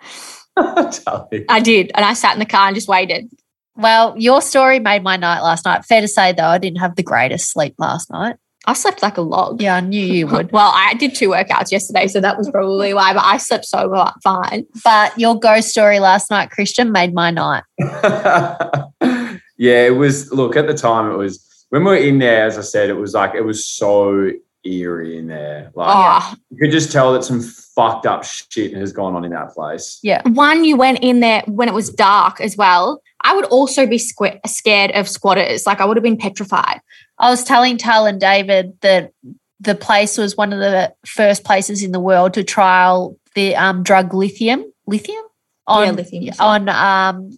[0.92, 1.44] Tally.
[1.48, 1.90] I did.
[1.94, 3.30] And I sat in the car and just waited.
[3.76, 5.84] Well, your story made my night last night.
[5.84, 8.36] Fair to say, though, I didn't have the greatest sleep last night.
[8.66, 9.60] I slept like a log.
[9.60, 10.50] Yeah, I knew you would.
[10.52, 13.88] Well, I did two workouts yesterday, so that was probably why, but I slept so
[13.88, 14.66] well, fine.
[14.84, 17.64] But your ghost story last night, Christian, made my night.
[17.78, 20.32] yeah, it was.
[20.32, 22.46] Look, at the time, it was when we were in there.
[22.46, 24.30] As I said, it was like it was so
[24.64, 25.70] eerie in there.
[25.74, 25.88] Like
[26.32, 29.50] Oh, you could just tell that some fucked up shit has gone on in that
[29.54, 29.98] place.
[30.02, 30.22] Yeah.
[30.28, 33.02] One, you went in there when it was dark as well.
[33.22, 35.66] I would also be squ- scared of squatters.
[35.66, 36.80] Like I would have been petrified.
[37.18, 39.12] I was telling Tal and David that
[39.60, 43.82] the place was one of the first places in the world to trial the um,
[43.82, 44.64] drug lithium.
[44.86, 45.22] Lithium
[45.66, 46.34] on Yeah, lithium, yeah.
[46.38, 47.30] on um,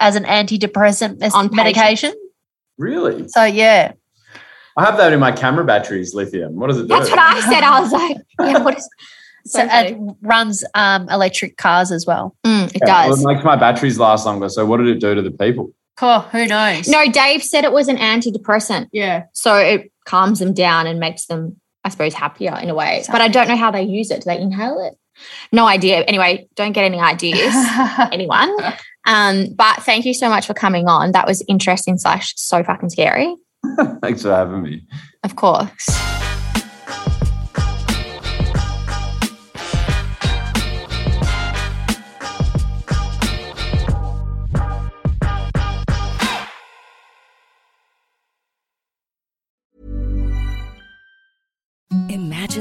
[0.00, 2.14] as an antidepressant mes- On medication.
[2.78, 3.92] Really, So yeah,
[4.78, 6.14] I have that in my camera batteries.
[6.14, 6.54] Lithium.
[6.56, 6.88] What does it do?
[6.88, 7.62] That's what I said.
[7.62, 8.88] I was like, yeah, what is
[9.46, 12.36] so it runs um, electric cars as well.
[12.44, 13.22] Mm, it Yeah, well, does.
[13.24, 14.48] it makes my batteries last longer.
[14.48, 15.72] So what did it do to the people?
[16.00, 16.88] Oh, who knows?
[16.88, 18.88] No, Dave said it was an antidepressant.
[18.92, 19.24] Yeah.
[19.32, 23.02] So it calms them down and makes them, I suppose, happier in a way.
[23.10, 24.22] But I don't know how they use it.
[24.22, 24.96] Do they inhale it?
[25.50, 26.02] No idea.
[26.02, 27.52] Anyway, don't get any ideas,
[28.12, 28.54] anyone.
[29.06, 31.12] Um, but thank you so much for coming on.
[31.12, 33.34] That was interesting slash so fucking scary.
[34.02, 34.86] Thanks for having me.
[35.24, 35.86] Of course.